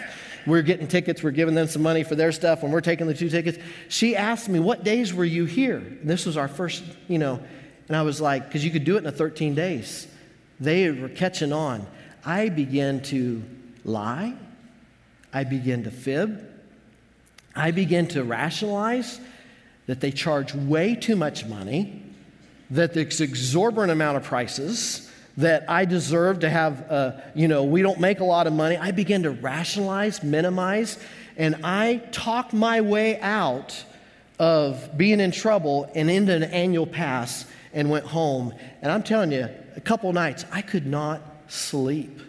We're 0.49 0.63
getting 0.63 0.87
tickets, 0.87 1.21
we're 1.21 1.31
giving 1.31 1.53
them 1.53 1.67
some 1.67 1.83
money 1.83 2.03
for 2.03 2.15
their 2.15 2.31
stuff, 2.31 2.63
and 2.63 2.73
we're 2.73 2.81
taking 2.81 3.05
the 3.05 3.13
two 3.13 3.29
tickets. 3.29 3.59
She 3.87 4.15
asked 4.15 4.49
me, 4.49 4.59
What 4.59 4.83
days 4.83 5.13
were 5.13 5.25
you 5.25 5.45
here? 5.45 5.77
And 5.77 6.09
this 6.09 6.25
was 6.25 6.37
our 6.37 6.47
first, 6.47 6.83
you 7.07 7.19
know, 7.19 7.39
and 7.87 7.95
I 7.95 8.01
was 8.01 8.19
like, 8.19 8.45
Because 8.45 8.65
you 8.65 8.71
could 8.71 8.83
do 8.83 8.95
it 8.95 8.99
in 8.99 9.03
the 9.03 9.11
13 9.11 9.53
days. 9.53 10.07
They 10.59 10.89
were 10.89 11.07
catching 11.07 11.53
on. 11.53 11.85
I 12.25 12.49
began 12.49 13.01
to 13.03 13.43
lie, 13.85 14.33
I 15.31 15.43
began 15.43 15.83
to 15.83 15.91
fib, 15.91 16.45
I 17.55 17.69
began 17.69 18.07
to 18.07 18.23
rationalize 18.23 19.19
that 19.85 20.01
they 20.01 20.11
charge 20.11 20.53
way 20.55 20.95
too 20.95 21.15
much 21.15 21.45
money, 21.45 22.03
that 22.71 22.93
there's 22.93 23.21
exorbitant 23.21 23.91
amount 23.91 24.17
of 24.17 24.23
prices 24.23 25.09
that 25.39 25.69
I 25.69 25.85
deserve 25.85 26.39
to 26.39 26.49
have, 26.49 26.91
uh, 26.91 27.11
you 27.33 27.47
know, 27.47 27.63
we 27.63 27.81
don't 27.81 28.01
make 28.01 28.19
a 28.19 28.25
lot 28.25 28.45
of 28.45 28.51
money. 28.51 28.75
I 28.75 28.91
began 28.91 29.23
to 29.23 29.31
rationalize, 29.31 30.21
minimize, 30.21 30.99
and 31.37 31.61
I 31.63 32.01
talked 32.11 32.51
my 32.51 32.81
way 32.81 33.17
out 33.21 33.85
of 34.37 34.97
being 34.97 35.21
in 35.21 35.31
trouble 35.31 35.89
and 35.95 36.09
into 36.09 36.35
an 36.35 36.43
annual 36.43 36.85
pass 36.85 37.45
and 37.71 37.89
went 37.89 38.05
home. 38.05 38.53
And 38.81 38.91
I'm 38.91 39.01
telling 39.01 39.31
you, 39.31 39.47
a 39.77 39.81
couple 39.81 40.11
nights, 40.11 40.43
I 40.51 40.61
could 40.61 40.85
not 40.85 41.21
sleep. 41.47 42.19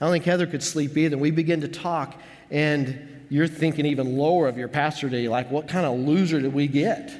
I 0.00 0.06
don't 0.06 0.12
think 0.12 0.24
Heather 0.24 0.46
could 0.46 0.62
sleep 0.62 0.96
either. 0.96 1.18
We 1.18 1.30
begin 1.30 1.60
to 1.60 1.68
talk, 1.68 2.18
and 2.50 3.26
you're 3.28 3.46
thinking 3.46 3.84
even 3.84 4.16
lower 4.16 4.48
of 4.48 4.56
your 4.56 4.68
pastor 4.68 5.10
today, 5.10 5.28
like, 5.28 5.50
what 5.50 5.68
kind 5.68 5.84
of 5.84 5.98
loser 5.98 6.40
did 6.40 6.54
we 6.54 6.66
get? 6.66 7.12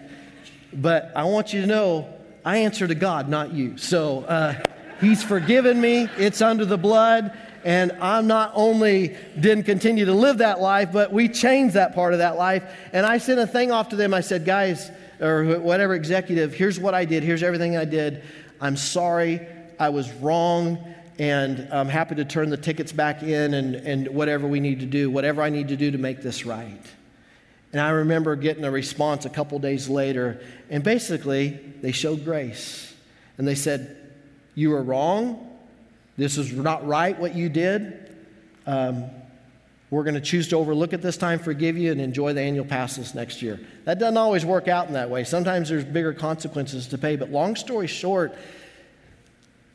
But 0.73 1.12
I 1.14 1.25
want 1.25 1.53
you 1.53 1.61
to 1.61 1.67
know, 1.67 2.09
I 2.47 2.59
answer 2.59 2.88
to 2.88 2.95
God, 2.95 3.29
not 3.29 3.53
you. 3.53 3.77
So, 3.77 4.21
uh, 4.25 4.62
He's 5.01 5.23
forgiven 5.23 5.81
me. 5.81 6.09
It's 6.17 6.43
under 6.43 6.65
the 6.65 6.79
blood. 6.79 7.37
And 7.65 7.93
I'm 8.01 8.27
not 8.27 8.53
only 8.55 9.17
didn't 9.39 9.65
continue 9.65 10.05
to 10.05 10.15
live 10.15 10.39
that 10.39 10.61
life, 10.61 10.91
but 10.93 11.13
we 11.13 11.29
changed 11.29 11.75
that 11.75 11.95
part 11.95 12.13
of 12.13 12.21
that 12.21 12.37
life. 12.37 12.65
And 12.93 13.05
I 13.05 13.19
sent 13.19 13.41
a 13.41 13.47
thing 13.47 13.73
off 13.73 13.91
to 13.91 13.97
them. 13.97 14.15
I 14.15 14.21
said, 14.21 14.45
guys, 14.45 14.91
or 15.21 15.59
whatever 15.59 15.95
executive, 15.95 16.55
here's 16.55 16.79
what 16.79 16.95
I 16.95 17.05
did. 17.05 17.23
Here's 17.23 17.43
everything 17.43 17.77
I 17.77 17.85
did. 17.85 18.23
I'm 18.61 18.77
sorry. 18.77 19.47
I 19.79 19.89
was 19.89 20.11
wrong. 20.15 20.95
And 21.19 21.69
I'm 21.73 21.89
happy 21.89 22.15
to 22.15 22.25
turn 22.25 22.49
the 22.51 22.57
tickets 22.57 22.93
back 22.93 23.25
in 23.25 23.55
and, 23.55 23.75
and 23.75 24.09
whatever 24.09 24.47
we 24.47 24.61
need 24.61 24.81
to 24.81 24.87
do, 24.87 25.11
whatever 25.11 25.43
I 25.43 25.51
need 25.51 25.69
to 25.69 25.77
do 25.77 25.91
to 25.91 25.99
make 25.99 26.23
this 26.23 26.47
right. 26.47 26.81
And 27.73 27.83
I 27.83 27.91
remember 27.91 28.37
getting 28.37 28.65
a 28.65 28.71
response 28.71 29.25
a 29.25 29.31
couple 29.31 29.59
days 29.59 29.89
later. 29.89 30.41
And 30.71 30.85
basically, 30.85 31.59
they 31.83 31.93
showed 31.93 32.25
grace. 32.25 32.95
And 33.37 33.47
they 33.47 33.57
said, 33.57 33.98
you 34.59 34.71
were 34.71 34.83
wrong. 34.83 35.57
This 36.16 36.37
is 36.37 36.53
not 36.53 36.85
right 36.85 37.16
what 37.16 37.33
you 37.33 37.49
did. 37.49 38.16
Um, 38.66 39.05
we're 39.88 40.03
going 40.03 40.16
to 40.16 40.21
choose 40.21 40.49
to 40.49 40.57
overlook 40.57 40.92
it 40.92 41.01
this 41.01 41.16
time, 41.16 41.38
forgive 41.38 41.79
you, 41.79 41.92
and 41.92 42.01
enjoy 42.01 42.33
the 42.33 42.40
annual 42.40 42.64
passes 42.64 43.14
next 43.14 43.40
year. 43.40 43.61
That 43.85 44.01
doesn't 44.01 44.16
always 44.16 44.44
work 44.44 44.66
out 44.66 44.88
in 44.88 44.94
that 44.94 45.11
way. 45.11 45.23
Sometimes 45.23 45.68
there's 45.68 45.85
bigger 45.85 46.12
consequences 46.12 46.88
to 46.88 46.99
pay. 46.99 47.14
But 47.14 47.31
long 47.31 47.55
story 47.55 47.87
short, 47.87 48.35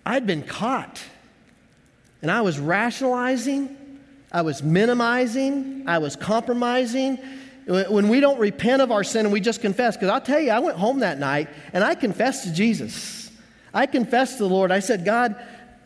I'd 0.06 0.28
been 0.28 0.44
caught. 0.44 1.02
And 2.22 2.30
I 2.30 2.42
was 2.42 2.60
rationalizing, 2.60 3.78
I 4.34 4.42
was 4.42 4.62
minimizing, 4.62 5.86
I 5.88 6.00
was 6.00 6.18
compromising. 6.18 7.20
When 7.68 8.10
we 8.10 8.20
don't 8.20 8.38
repent 8.38 8.82
of 8.82 8.92
our 8.92 9.06
sin 9.06 9.26
and 9.26 9.32
we 9.32 9.40
just 9.40 9.62
confess, 9.62 9.96
because 9.96 10.10
I'll 10.10 10.20
tell 10.20 10.42
you, 10.42 10.52
I 10.52 10.60
went 10.60 10.78
home 10.78 11.00
that 11.00 11.20
night 11.20 11.48
and 11.72 11.86
I 11.86 11.96
confessed 11.96 12.44
to 12.44 12.52
Jesus. 12.52 13.23
I 13.74 13.86
confessed 13.86 14.38
to 14.38 14.44
the 14.44 14.50
Lord. 14.50 14.72
I 14.72 14.80
said, 14.80 15.04
God, 15.04 15.36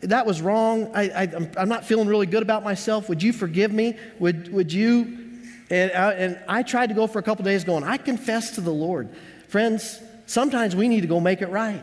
that 0.00 0.26
was 0.26 0.40
wrong. 0.42 0.90
I, 0.94 1.28
am 1.56 1.68
not 1.68 1.84
feeling 1.84 2.06
really 2.06 2.26
good 2.26 2.42
about 2.42 2.62
myself. 2.62 3.08
Would 3.08 3.22
you 3.22 3.32
forgive 3.32 3.72
me? 3.72 3.96
Would, 4.18 4.52
would 4.52 4.72
you? 4.72 5.40
And 5.70 5.92
I, 5.92 6.12
and 6.12 6.38
I 6.46 6.62
tried 6.62 6.88
to 6.88 6.94
go 6.94 7.06
for 7.06 7.18
a 7.18 7.22
couple 7.22 7.44
days 7.44 7.64
going, 7.64 7.84
I 7.84 7.96
confess 7.96 8.52
to 8.52 8.60
the 8.60 8.72
Lord. 8.72 9.08
Friends, 9.48 10.00
sometimes 10.26 10.76
we 10.76 10.88
need 10.88 11.00
to 11.00 11.06
go 11.06 11.20
make 11.20 11.42
it 11.42 11.48
right. 11.48 11.82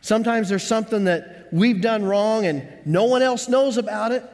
Sometimes 0.00 0.48
there's 0.48 0.66
something 0.66 1.04
that 1.04 1.48
we've 1.52 1.80
done 1.80 2.04
wrong 2.04 2.44
and 2.44 2.66
no 2.84 3.04
one 3.04 3.22
else 3.22 3.48
knows 3.48 3.78
about 3.78 4.12
it. 4.12 4.24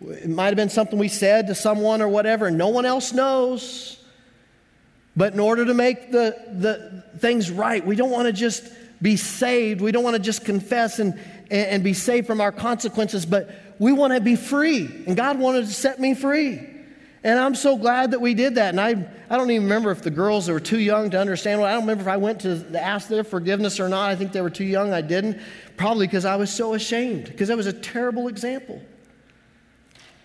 It 0.00 0.30
might 0.30 0.46
have 0.46 0.56
been 0.56 0.70
something 0.70 0.98
we 0.98 1.08
said 1.08 1.48
to 1.48 1.54
someone 1.54 2.00
or 2.00 2.08
whatever, 2.08 2.46
and 2.46 2.56
no 2.56 2.68
one 2.68 2.86
else 2.86 3.12
knows. 3.12 4.02
But 5.14 5.34
in 5.34 5.40
order 5.40 5.66
to 5.66 5.74
make 5.74 6.10
the, 6.10 6.36
the 6.52 7.18
things 7.18 7.50
right, 7.50 7.84
we 7.84 7.96
don't 7.96 8.10
want 8.10 8.26
to 8.26 8.32
just 8.32 8.64
be 9.02 9.16
saved. 9.16 9.80
We 9.80 9.92
don't 9.92 10.04
want 10.04 10.16
to 10.16 10.22
just 10.22 10.44
confess 10.44 10.98
and, 10.98 11.18
and, 11.50 11.82
be 11.82 11.94
saved 11.94 12.26
from 12.26 12.40
our 12.40 12.52
consequences, 12.52 13.24
but 13.24 13.50
we 13.78 13.92
want 13.92 14.12
to 14.12 14.20
be 14.20 14.36
free. 14.36 14.86
And 15.06 15.16
God 15.16 15.38
wanted 15.38 15.66
to 15.66 15.72
set 15.72 15.98
me 15.98 16.14
free. 16.14 16.66
And 17.22 17.38
I'm 17.38 17.54
so 17.54 17.76
glad 17.76 18.12
that 18.12 18.20
we 18.20 18.34
did 18.34 18.54
that. 18.54 18.70
And 18.70 18.80
I, 18.80 18.90
I 19.28 19.36
don't 19.36 19.50
even 19.50 19.64
remember 19.64 19.90
if 19.90 20.02
the 20.02 20.10
girls 20.10 20.48
were 20.48 20.60
too 20.60 20.78
young 20.78 21.10
to 21.10 21.18
understand. 21.18 21.62
I 21.62 21.72
don't 21.72 21.82
remember 21.82 22.02
if 22.02 22.08
I 22.08 22.16
went 22.16 22.40
to 22.40 22.64
ask 22.74 23.08
their 23.08 23.24
forgiveness 23.24 23.78
or 23.78 23.88
not. 23.88 24.10
I 24.10 24.16
think 24.16 24.32
they 24.32 24.40
were 24.40 24.50
too 24.50 24.64
young. 24.64 24.92
I 24.92 25.02
didn't. 25.02 25.38
Probably 25.76 26.06
because 26.06 26.24
I 26.24 26.36
was 26.36 26.50
so 26.50 26.74
ashamed, 26.74 27.24
because 27.24 27.48
that 27.48 27.56
was 27.56 27.66
a 27.66 27.72
terrible 27.72 28.28
example. 28.28 28.80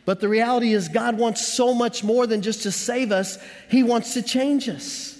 But 0.05 0.19
the 0.19 0.29
reality 0.29 0.73
is, 0.73 0.87
God 0.87 1.17
wants 1.17 1.45
so 1.45 1.73
much 1.73 2.03
more 2.03 2.27
than 2.27 2.41
just 2.41 2.63
to 2.63 2.71
save 2.71 3.11
us, 3.11 3.39
He 3.69 3.83
wants 3.83 4.13
to 4.13 4.21
change 4.21 4.69
us. 4.69 5.14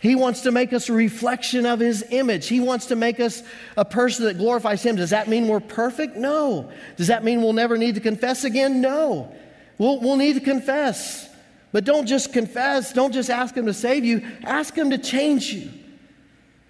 He 0.00 0.14
wants 0.14 0.42
to 0.42 0.50
make 0.50 0.72
us 0.72 0.88
a 0.88 0.92
reflection 0.92 1.66
of 1.66 1.78
His 1.78 2.04
image. 2.10 2.48
He 2.48 2.58
wants 2.58 2.86
to 2.86 2.96
make 2.96 3.20
us 3.20 3.42
a 3.76 3.84
person 3.84 4.24
that 4.24 4.38
glorifies 4.38 4.82
Him. 4.82 4.96
Does 4.96 5.10
that 5.10 5.28
mean 5.28 5.46
we're 5.46 5.60
perfect? 5.60 6.16
No. 6.16 6.72
Does 6.96 7.08
that 7.08 7.22
mean 7.22 7.42
we'll 7.42 7.52
never 7.52 7.76
need 7.76 7.96
to 7.96 8.00
confess 8.00 8.44
again? 8.44 8.80
No. 8.80 9.32
We'll, 9.78 10.00
we'll 10.00 10.16
need 10.16 10.34
to 10.34 10.40
confess. 10.40 11.28
But 11.72 11.84
don't 11.84 12.06
just 12.06 12.32
confess, 12.32 12.92
don't 12.92 13.12
just 13.12 13.30
ask 13.30 13.54
Him 13.54 13.66
to 13.66 13.74
save 13.74 14.04
you, 14.04 14.26
ask 14.42 14.74
Him 14.74 14.90
to 14.90 14.98
change 14.98 15.52
you. 15.52 15.70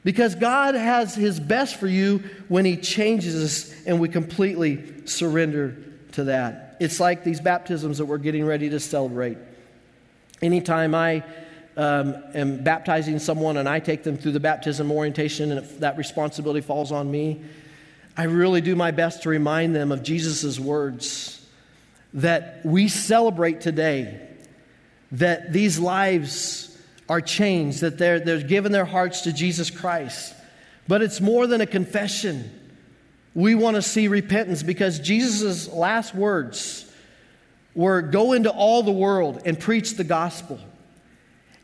Because 0.03 0.35
God 0.35 0.75
has 0.75 1.15
His 1.15 1.39
best 1.39 1.77
for 1.77 1.87
you 1.87 2.25
when 2.49 2.65
He 2.65 2.77
changes 2.77 3.35
us 3.35 3.87
and 3.87 4.01
we 4.01 4.09
completely 4.09 5.07
surrender 5.07 5.77
to 6.13 6.25
that 6.25 6.71
it's 6.81 6.99
like 6.99 7.23
these 7.23 7.41
baptisms 7.41 7.99
that 7.99 8.07
we're 8.07 8.19
getting 8.19 8.45
ready 8.45 8.71
to 8.71 8.81
celebrate. 8.81 9.37
Anytime 10.43 10.95
I 10.95 11.23
um, 11.77 12.17
am 12.35 12.63
baptizing 12.63 13.19
someone 13.19 13.57
and 13.57 13.69
I 13.69 13.81
take 13.81 14.03
them 14.03 14.17
through 14.17 14.33
the 14.33 14.41
baptism 14.41 14.91
orientation 14.91 15.51
and 15.51 15.61
if 15.65 15.81
that 15.81 15.97
responsibility 15.97 16.61
falls 16.61 16.93
on 16.93 17.11
me, 17.11 17.43
I 18.17 18.25
really 18.25 18.61
do 18.61 18.77
my 18.77 18.91
best 18.91 19.23
to 19.23 19.29
remind 19.29 19.75
them 19.75 19.93
of 19.93 20.03
Jesus' 20.03 20.59
words 20.59 21.47
that 22.15 22.61
we 22.65 22.89
celebrate 22.89 23.61
today, 23.61 24.21
that 25.13 25.53
these 25.53 25.79
lives 25.79 26.77
are 27.09 27.21
changed, 27.21 27.81
that 27.81 27.99
they're, 27.99 28.21
they're 28.21 28.43
given 28.43 28.73
their 28.73 28.85
hearts 28.85 29.23
to 29.23 29.33
Jesus 29.33 29.71
Christ. 29.71 30.35
But 30.89 31.03
it's 31.03 31.21
more 31.21 31.47
than 31.47 31.61
a 31.61 31.67
confession. 31.67 32.51
We 33.35 33.55
want 33.55 33.77
to 33.77 33.83
see 33.83 34.09
repentance 34.09 34.63
because 34.63 34.99
Jesus' 34.99 35.69
last 35.69 36.15
words 36.15 36.91
were 37.75 38.03
go 38.03 38.33
into 38.33 38.51
all 38.51 38.83
the 38.83 38.91
world 38.91 39.43
and 39.45 39.59
preach 39.59 39.95
the 39.95 40.05
gospel 40.05 40.59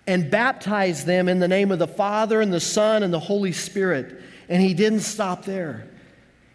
and 0.07 0.31
baptize 0.31 1.05
them 1.05 1.29
in 1.29 1.39
the 1.39 1.49
name 1.49 1.73
of 1.73 1.79
the 1.79 1.89
Father 1.89 2.41
and 2.41 2.53
the 2.53 2.61
Son 2.61 3.03
and 3.03 3.13
the 3.13 3.21
Holy 3.21 3.53
Spirit. 3.53 4.23
And 4.49 4.63
he 4.63 4.75
didn't 4.75 5.01
stop 5.01 5.45
there. 5.45 5.89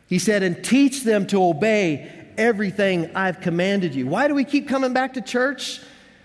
He 0.08 0.20
said, 0.20 0.44
and 0.44 0.64
teach 0.64 1.04
them 1.04 1.28
to 1.28 1.44
obey 1.44 2.12
everything 2.38 3.16
I've 3.16 3.42
commanded 3.42 3.96
you. 3.96 4.08
Why 4.08 4.28
do 4.28 4.34
we 4.34 4.44
keep 4.44 4.68
coming 4.68 4.94
back 4.94 5.14
to 5.14 5.22
church? 5.22 5.82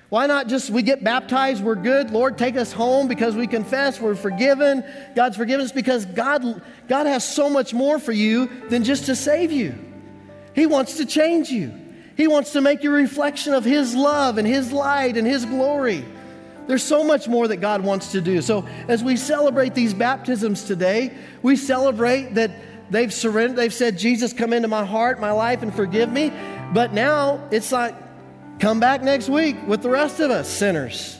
Why 0.08 0.26
not 0.26 0.46
just 0.46 0.70
we 0.70 0.82
get 0.82 1.02
baptized, 1.02 1.64
we're 1.64 1.74
good, 1.74 2.12
Lord, 2.12 2.38
take 2.38 2.56
us 2.56 2.72
home 2.72 3.08
because 3.08 3.34
we 3.34 3.48
confess, 3.48 4.00
we're 4.00 4.14
forgiven, 4.14 4.84
God's 5.16 5.36
forgiven 5.36 5.64
us 5.64 5.72
because 5.72 6.06
God, 6.06 6.62
God 6.88 7.06
has 7.06 7.28
so 7.28 7.50
much 7.50 7.74
more 7.74 7.98
for 7.98 8.12
you 8.12 8.48
than 8.68 8.84
just 8.84 9.06
to 9.06 9.16
save 9.16 9.50
you. 9.50 9.74
He 10.54 10.66
wants 10.66 10.98
to 10.98 11.06
change 11.06 11.50
you. 11.50 11.74
He 12.16 12.28
wants 12.28 12.52
to 12.52 12.60
make 12.60 12.82
you 12.82 12.90
a 12.92 12.94
reflection 12.94 13.52
of 13.52 13.64
His 13.64 13.94
love 13.94 14.38
and 14.38 14.46
His 14.46 14.72
light 14.72 15.16
and 15.16 15.26
His 15.26 15.44
glory. 15.44 16.04
There's 16.66 16.82
so 16.82 17.04
much 17.04 17.28
more 17.28 17.48
that 17.48 17.58
God 17.58 17.82
wants 17.82 18.12
to 18.12 18.20
do. 18.20 18.42
So 18.42 18.66
as 18.88 19.04
we 19.04 19.16
celebrate 19.16 19.74
these 19.74 19.94
baptisms 19.94 20.64
today, 20.64 21.16
we 21.42 21.56
celebrate 21.56 22.34
that 22.34 22.50
they've 22.90 23.12
surrendered, 23.12 23.56
they've 23.56 23.74
said, 23.74 23.98
Jesus, 23.98 24.32
come 24.32 24.52
into 24.52 24.68
my 24.68 24.84
heart, 24.84 25.20
my 25.20 25.30
life, 25.30 25.62
and 25.62 25.74
forgive 25.74 26.10
me. 26.10 26.32
But 26.72 26.92
now 26.92 27.46
it's 27.50 27.70
like, 27.70 27.94
Come 28.58 28.80
back 28.80 29.02
next 29.02 29.28
week 29.28 29.56
with 29.66 29.82
the 29.82 29.90
rest 29.90 30.18
of 30.20 30.30
us, 30.30 30.48
sinners, 30.48 31.18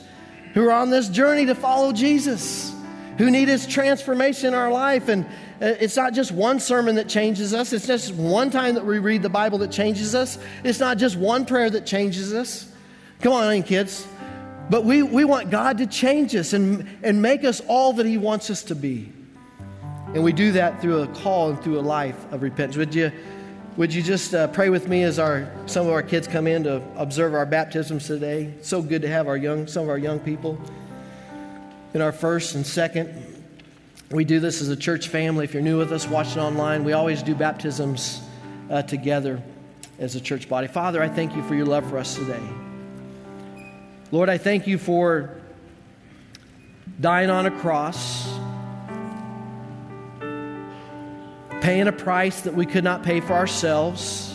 who 0.55 0.67
are 0.67 0.73
on 0.73 0.89
this 0.89 1.09
journey 1.09 1.45
to 1.47 1.55
follow 1.55 1.93
Jesus, 1.93 2.75
who 3.19 3.31
need 3.31 3.49
His 3.49 3.67
transformation 3.67 4.49
in 4.49 4.55
our 4.55 4.73
life. 4.73 5.09
And 5.09 5.27
uh, 5.61 5.77
it's 5.79 5.97
not 5.97 6.15
just 6.15 6.33
one 6.33 6.61
sermon 6.61 6.95
that 6.95 7.09
changes 7.09 7.53
us, 7.53 7.75
it's 7.75 7.87
just 7.87 8.15
one 8.15 8.51
time 8.51 8.75
that 8.75 8.87
we 8.87 8.99
read 9.01 9.21
the 9.21 9.29
Bible 9.29 9.59
that 9.59 9.71
changes 9.71 10.15
us, 10.15 10.39
it's 10.65 10.81
not 10.81 10.97
just 10.97 11.17
one 11.17 11.45
prayer 11.45 11.69
that 11.69 11.85
changes 11.85 12.33
us. 12.33 12.73
Come 13.21 13.35
on, 13.35 13.63
kids. 13.63 14.07
But 14.69 14.85
we, 14.85 15.03
we 15.03 15.25
want 15.25 15.51
God 15.51 15.79
to 15.79 15.87
change 15.87 16.35
us 16.35 16.53
and, 16.53 16.89
and 17.03 17.23
make 17.23 17.45
us 17.45 17.61
all 17.69 17.93
that 17.95 18.07
He 18.07 18.19
wants 18.19 18.51
us 18.51 18.65
to 18.65 18.75
be. 18.75 19.13
And 20.15 20.25
we 20.25 20.33
do 20.33 20.53
that 20.53 20.81
through 20.81 21.03
a 21.03 21.07
call 21.09 21.51
and 21.51 21.63
through 21.63 21.79
a 21.79 21.83
life 21.83 22.17
of 22.33 22.43
repentance. 22.43 22.77
Would 22.77 22.95
you? 22.95 23.13
Would 23.77 23.93
you 23.93 24.03
just 24.03 24.35
uh, 24.35 24.49
pray 24.49 24.71
with 24.71 24.89
me 24.89 25.03
as 25.03 25.19
our 25.19 25.53
some 25.67 25.87
of 25.87 25.93
our 25.93 26.03
kids 26.03 26.27
come 26.27 26.47
in 26.47 26.65
to 26.65 26.83
observe 26.97 27.35
our 27.35 27.45
baptisms 27.45 28.07
today? 28.07 28.55
So 28.63 28.81
good 28.81 29.03
to 29.03 29.09
have 29.09 29.29
our 29.29 29.37
young 29.37 29.67
some 29.67 29.83
of 29.83 29.91
our 29.91 29.99
young 29.99 30.19
people 30.19 30.59
in 31.93 32.01
our 32.01 32.13
first 32.13 32.55
and 32.55 32.67
second. 32.67 33.45
We 34.11 34.25
do 34.25 34.41
this 34.41 34.63
as 34.63 34.71
a 34.71 34.77
church 34.77 35.09
family. 35.09 35.45
If 35.45 35.53
you're 35.53 35.63
new 35.63 35.77
with 35.77 35.93
us, 35.93 36.09
watching 36.09 36.41
online, 36.41 36.85
we 36.85 36.95
always 36.95 37.23
do 37.23 37.35
baptisms 37.35 38.23
uh, 38.71 38.81
together 38.83 39.43
as 39.99 40.15
a 40.15 40.21
church 40.21 40.49
body. 40.49 40.69
Father, 40.69 41.03
I 41.03 41.09
thank 41.09 41.37
you 41.37 41.43
for 41.43 41.55
your 41.55 41.67
love 41.67 41.87
for 41.91 41.99
us 41.99 42.15
today. 42.15 42.43
Lord, 44.13 44.29
I 44.29 44.39
thank 44.39 44.67
you 44.67 44.79
for 44.79 45.31
dying 47.01 47.31
on 47.31 47.47
a 47.47 47.51
cross 47.51 48.27
paying 51.67 51.89
a 51.89 51.93
price 51.93 52.43
that 52.43 52.55
we 52.55 52.65
could 52.65 52.85
not 52.85 53.03
pay 53.03 53.19
for 53.19 53.33
ourselves, 53.33 54.33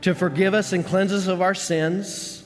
to 0.00 0.14
forgive 0.14 0.54
us 0.54 0.72
and 0.72 0.86
cleanse 0.86 1.12
us 1.12 1.26
of 1.26 1.42
our 1.42 1.54
sins. 1.54 2.42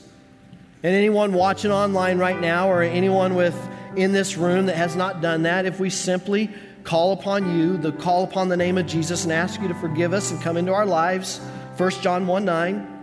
And 0.83 0.93
anyone 0.93 1.31
watching 1.31 1.71
online 1.71 2.17
right 2.17 2.41
now, 2.41 2.69
or 2.69 2.81
anyone 2.81 3.35
with 3.35 3.55
in 3.95 4.11
this 4.11 4.35
room 4.35 4.65
that 4.65 4.75
has 4.75 4.97
not 4.97 5.21
done 5.21 5.43
that, 5.43 5.65
if 5.65 5.79
we 5.79 5.89
simply 5.89 6.49
call 6.83 7.13
upon 7.13 7.57
you, 7.57 7.77
the 7.77 7.93
call 7.93 8.25
upon 8.25 8.49
the 8.49 8.57
name 8.57 8.77
of 8.77 8.85
Jesus, 8.85 9.23
and 9.23 9.31
ask 9.31 9.61
you 9.61 9.69
to 9.69 9.75
forgive 9.75 10.11
us 10.11 10.31
and 10.31 10.41
come 10.41 10.57
into 10.57 10.73
our 10.73 10.85
lives, 10.85 11.39
1 11.77 11.89
John 12.01 12.27
1 12.27 12.43
9, 12.43 13.00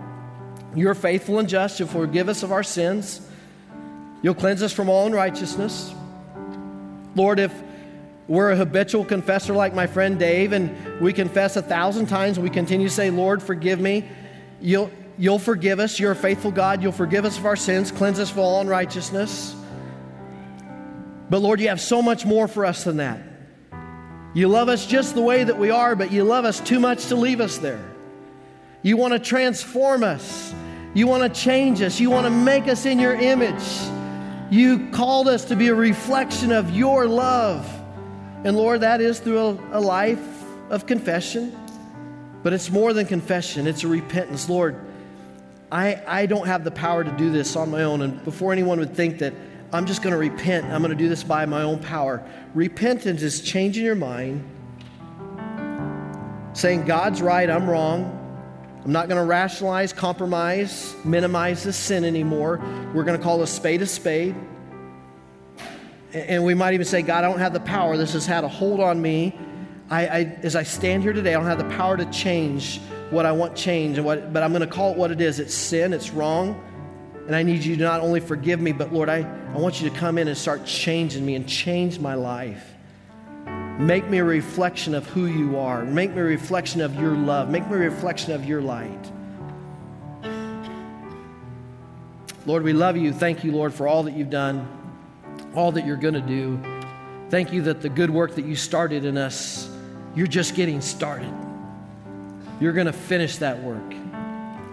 you're 0.75 0.95
faithful 0.95 1.39
and 1.39 1.49
just. 1.49 1.79
You'll 1.79 1.89
forgive 1.89 2.29
us 2.29 2.43
of 2.43 2.53
our 2.53 2.63
sins. 2.63 3.21
You'll 4.23 4.35
cleanse 4.35 4.63
us 4.63 4.73
from 4.73 4.89
all 4.89 5.07
unrighteousness. 5.07 5.95
Lord, 7.15 7.39
if 7.39 7.53
we're 8.29 8.51
a 8.51 8.57
habitual 8.57 9.07
confessor 9.07 9.55
like 9.55 9.75
my 9.75 9.87
friend 9.87 10.19
Dave, 10.19 10.53
and 10.53 11.01
we 11.01 11.15
confess 11.15 11.57
a 11.57 11.63
thousand 11.63 12.07
times. 12.07 12.39
We 12.39 12.51
continue 12.51 12.89
to 12.89 12.95
say, 12.95 13.11
Lord, 13.11 13.43
forgive 13.43 13.81
me. 13.81 14.07
You'll, 14.61 14.91
you'll 15.17 15.39
forgive 15.39 15.81
us. 15.81 15.99
You're 15.99 16.13
a 16.13 16.17
faithful 16.17 16.51
God. 16.51 16.83
You'll 16.83 16.93
forgive 16.93 17.25
us 17.25 17.39
of 17.39 17.47
our 17.47 17.57
sins, 17.57 17.91
cleanse 17.91 18.21
us 18.21 18.31
from 18.31 18.41
all 18.41 18.61
unrighteousness. 18.61 19.57
But 21.31 21.41
Lord, 21.41 21.59
you 21.61 21.69
have 21.69 21.81
so 21.81 22.03
much 22.03 22.27
more 22.27 22.47
for 22.49 22.67
us 22.67 22.85
than 22.85 22.99
that. 22.99 23.21
You 24.35 24.49
love 24.49 24.69
us 24.69 24.87
just 24.87 25.15
the 25.15 25.23
way 25.23 25.43
that 25.43 25.59
we 25.59 25.71
are, 25.71 25.97
but 25.97 26.13
you 26.13 26.23
love 26.23 26.45
us 26.45 26.61
too 26.61 26.81
much 26.81 27.07
to 27.07 27.17
leave 27.17 27.41
us 27.41 27.57
there. 27.59 27.83
You 28.83 28.99
want 28.99 29.15
to 29.15 29.19
transform 29.19 30.05
us. 30.05 30.55
You 30.95 31.07
want 31.07 31.23
to 31.23 31.41
change 31.41 31.83
us. 31.83 32.01
You 32.01 32.11
want 32.11 32.27
to 32.27 32.31
make 32.31 32.67
us 32.69 32.87
in 32.87 32.99
your 32.99 33.15
image. 33.15 33.63
You 34.51 34.89
called 34.91 35.29
us 35.29 35.45
to 35.47 35.57
be 35.57 35.69
a 35.69 35.75
reflection 35.75 36.53
of 36.53 36.71
your 36.71 37.07
love. 37.07 37.71
And 38.45 38.57
Lord, 38.57 38.81
that 38.81 39.01
is 39.01 39.21
through 39.21 39.39
a, 39.39 39.79
a 39.79 39.81
life 39.81 40.45
of 40.71 40.87
confession. 40.87 41.57
But 42.43 42.53
it's 42.53 42.71
more 42.71 42.93
than 42.93 43.07
confession, 43.07 43.67
it's 43.67 43.85
a 43.85 43.89
repentance. 43.89 44.49
Lord, 44.49 44.81
I, 45.71 46.01
I 46.07 46.27
don't 46.27 46.47
have 46.47 46.65
the 46.65 46.71
power 46.71 47.05
to 47.05 47.11
do 47.13 47.31
this 47.31 47.57
on 47.57 47.71
my 47.71 47.83
own. 47.83 48.01
And 48.01 48.25
before 48.25 48.53
anyone 48.53 48.79
would 48.79 48.95
think 48.95 49.19
that 49.19 49.35
I'm 49.73 49.85
just 49.85 50.03
going 50.03 50.13
to 50.13 50.19
repent, 50.19 50.67
I'm 50.67 50.81
going 50.81 50.97
to 50.97 50.97
do 50.97 51.09
this 51.09 51.23
by 51.23 51.45
my 51.45 51.63
own 51.63 51.81
power, 51.81 52.25
repentance 52.55 53.23
is 53.23 53.43
changing 53.43 53.85
your 53.85 53.95
mind, 53.95 54.49
saying, 56.55 56.87
God's 56.87 57.21
right, 57.21 57.51
I'm 57.51 57.69
wrong. 57.69 58.15
I'm 58.85 58.93
not 58.93 59.09
going 59.09 59.21
to 59.21 59.27
rationalize, 59.27 59.93
compromise, 59.93 60.95
minimize 61.05 61.65
this 61.65 61.77
sin 61.77 62.05
anymore. 62.05 62.59
We're 62.95 63.05
going 63.05 63.19
to 63.19 63.23
call 63.23 63.43
a 63.43 63.47
spade 63.47 63.83
a 63.83 63.87
spade. 63.87 64.35
And 66.13 66.45
we 66.45 66.55
might 66.55 66.75
even 66.75 66.87
say, 66.87 67.03
God, 67.03 67.25
I 67.25 67.29
don't 67.29 67.41
have 67.41 67.53
the 67.53 67.61
power. 67.61 67.97
This 67.97 68.15
has 68.15 68.25
had 68.25 68.45
a 68.45 68.49
hold 68.49 68.81
on 68.81 69.03
me. 69.03 69.39
I, 69.91 70.07
I, 70.07 70.19
as 70.43 70.57
I 70.57 70.63
stand 70.63 71.03
here 71.03 71.13
today, 71.13 71.35
I 71.35 71.39
don't 71.39 71.47
have 71.47 71.59
the 71.59 71.77
power 71.77 71.97
to 71.97 72.07
change 72.07 72.81
what 73.11 73.27
I 73.27 73.33
want 73.33 73.57
changed, 73.57 74.03
but 74.03 74.43
I'm 74.43 74.53
going 74.53 74.61
to 74.61 74.67
call 74.67 74.93
it 74.93 74.99
what 74.99 75.11
it 75.11 75.21
is. 75.21 75.39
It's 75.39 75.55
sin, 75.55 75.93
it's 75.93 76.11
wrong. 76.11 76.63
And 77.27 77.37
I 77.37 77.43
need 77.43 77.63
you 77.63 77.77
to 77.77 77.83
not 77.83 78.01
only 78.01 78.21
forgive 78.21 78.61
me, 78.61 78.73
but 78.73 78.93
Lord, 78.93 79.09
I, 79.09 79.19
I 79.55 79.59
want 79.59 79.83
you 79.83 79.91
to 79.91 79.95
come 79.95 80.17
in 80.19 80.29
and 80.29 80.37
start 80.37 80.65
changing 80.65 81.27
me 81.27 81.35
and 81.35 81.47
change 81.47 81.99
my 81.99 82.15
life. 82.15 82.75
Make 83.79 84.09
me 84.09 84.19
a 84.19 84.25
reflection 84.25 84.93
of 84.93 85.07
who 85.07 85.27
you 85.27 85.57
are. 85.57 85.85
Make 85.85 86.11
me 86.11 86.21
a 86.21 86.25
reflection 86.25 86.81
of 86.81 86.97
your 86.97 87.13
love. 87.13 87.49
Make 87.49 87.65
me 87.69 87.77
a 87.77 87.79
reflection 87.79 88.33
of 88.33 88.45
your 88.45 88.61
light. 88.61 89.13
Lord, 92.45 92.65
we 92.65 92.73
love 92.73 92.97
you. 92.97 93.13
Thank 93.13 93.45
you, 93.45 93.53
Lord, 93.53 93.73
for 93.73 93.87
all 93.87 94.03
that 94.03 94.17
you've 94.17 94.31
done, 94.31 94.67
all 95.55 95.71
that 95.73 95.87
you're 95.87 95.97
going 95.97 96.15
to 96.15 96.21
do. 96.21 96.61
Thank 97.31 97.53
you 97.53 97.63
that 97.63 97.81
the 97.81 97.89
good 97.89 98.11
work 98.11 98.35
that 98.35 98.47
you 98.47 98.57
started 98.57 99.05
in 99.05 99.17
us, 99.17 99.71
you're 100.17 100.27
just 100.27 100.57
getting 100.57 100.81
started. 100.81 101.33
You're 102.59 102.73
going 102.73 102.87
to 102.87 102.93
finish 102.93 103.37
that 103.37 103.63
work. 103.63 103.93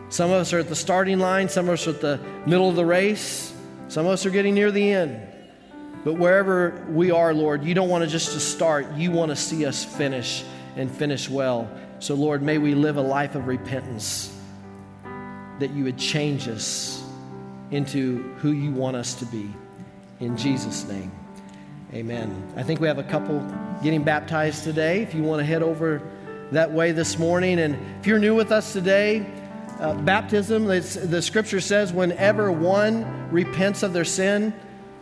Some 0.09 0.31
of 0.31 0.37
us 0.37 0.51
are 0.51 0.59
at 0.59 0.69
the 0.69 0.75
starting 0.75 1.19
line, 1.19 1.47
some 1.47 1.67
of 1.67 1.73
us 1.73 1.85
are 1.85 1.91
at 1.91 2.01
the 2.01 2.19
middle 2.47 2.69
of 2.69 2.75
the 2.75 2.85
race, 2.85 3.53
some 3.87 4.07
of 4.07 4.13
us 4.13 4.25
are 4.25 4.31
getting 4.31 4.55
near 4.55 4.71
the 4.71 4.91
end. 4.91 5.34
But 6.05 6.13
wherever 6.13 6.85
we 6.87 7.09
are, 7.09 7.33
Lord, 7.33 7.63
you 7.63 7.73
don't 7.73 7.89
want 7.89 8.03
us 8.03 8.11
just 8.11 8.33
to 8.33 8.39
start, 8.39 8.93
you 8.93 9.09
want 9.09 9.31
to 9.31 9.35
see 9.35 9.65
us 9.65 9.83
finish 9.83 10.45
and 10.77 10.89
finish 10.89 11.27
well. 11.27 11.67
So, 11.97 12.13
Lord, 12.13 12.43
may 12.43 12.59
we 12.59 12.75
live 12.75 12.97
a 12.97 13.01
life 13.01 13.33
of 13.33 13.47
repentance, 13.47 14.31
that 15.59 15.71
you 15.71 15.83
would 15.85 15.97
change 15.97 16.47
us 16.47 17.03
into 17.71 18.21
who 18.35 18.51
you 18.51 18.69
want 18.69 18.95
us 18.95 19.15
to 19.15 19.25
be. 19.25 19.51
In 20.19 20.37
Jesus' 20.37 20.87
name, 20.87 21.11
amen. 21.91 22.53
I 22.55 22.61
think 22.61 22.79
we 22.79 22.87
have 22.87 22.99
a 22.99 23.03
couple 23.03 23.39
getting 23.81 24.03
baptized 24.03 24.63
today. 24.63 25.01
If 25.01 25.15
you 25.15 25.23
want 25.23 25.39
to 25.39 25.45
head 25.45 25.63
over 25.63 26.03
that 26.51 26.71
way 26.71 26.91
this 26.91 27.17
morning, 27.17 27.59
and 27.59 27.75
if 27.99 28.05
you're 28.05 28.19
new 28.19 28.35
with 28.35 28.51
us 28.51 28.73
today, 28.73 29.25
uh, 29.79 29.95
baptism, 29.95 30.65
the 30.65 31.21
scripture 31.21 31.59
says, 31.59 31.91
whenever 31.91 32.51
one 32.51 33.31
repents 33.31 33.81
of 33.81 33.91
their 33.91 34.05
sin, 34.05 34.53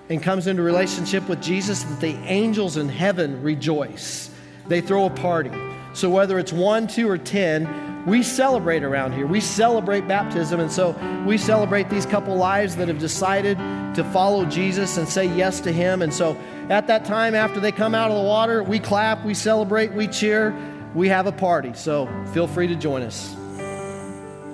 and 0.10 0.22
comes 0.22 0.48
into 0.48 0.62
relationship 0.62 1.28
with 1.30 1.42
Jesus, 1.42 1.84
that 1.84 2.00
the 2.02 2.16
angels 2.26 2.78
in 2.78 2.90
heaven 2.90 3.42
rejoice. 3.42 4.30
They 4.68 4.82
throw 4.82 5.06
a 5.06 5.10
party. 5.10 5.52
So 5.94 6.10
whether 6.10 6.40
it's 6.40 6.54
one, 6.54 6.88
two, 6.88 7.10
or 7.10 7.18
ten, 7.18 8.06
we 8.06 8.22
celebrate 8.22 8.84
around 8.84 9.14
here. 9.14 9.26
We 9.26 9.40
celebrate 9.40 10.08
baptism. 10.08 10.60
And 10.60 10.72
so 10.72 10.92
we 11.26 11.38
celebrate 11.38 11.90
these 11.90 12.06
couple 12.06 12.36
lives 12.36 12.76
that 12.76 12.88
have 12.88 13.00
decided 13.00 13.58
to 13.96 14.04
follow 14.12 14.46
Jesus 14.46 14.98
and 14.98 15.08
say 15.08 15.26
yes 15.26 15.62
to 15.62 15.72
Him. 15.72 16.02
And 16.02 16.14
so 16.14 16.36
at 16.70 16.88
that 16.88 17.06
time, 17.06 17.36
after 17.36 17.60
they 17.60 17.72
come 17.72 17.96
out 17.96 18.12
of 18.12 18.18
the 18.18 18.24
water, 18.24 18.64
we 18.64 18.80
clap, 18.80 19.24
we 19.24 19.34
celebrate, 19.34 19.94
we 19.94 20.08
cheer, 20.08 20.54
we 20.94 21.08
have 21.08 21.28
a 21.28 21.32
party. 21.32 21.74
So 21.74 22.10
feel 22.34 22.48
free 22.48 22.68
to 22.68 22.76
join 22.76 23.04
us. 23.04 23.36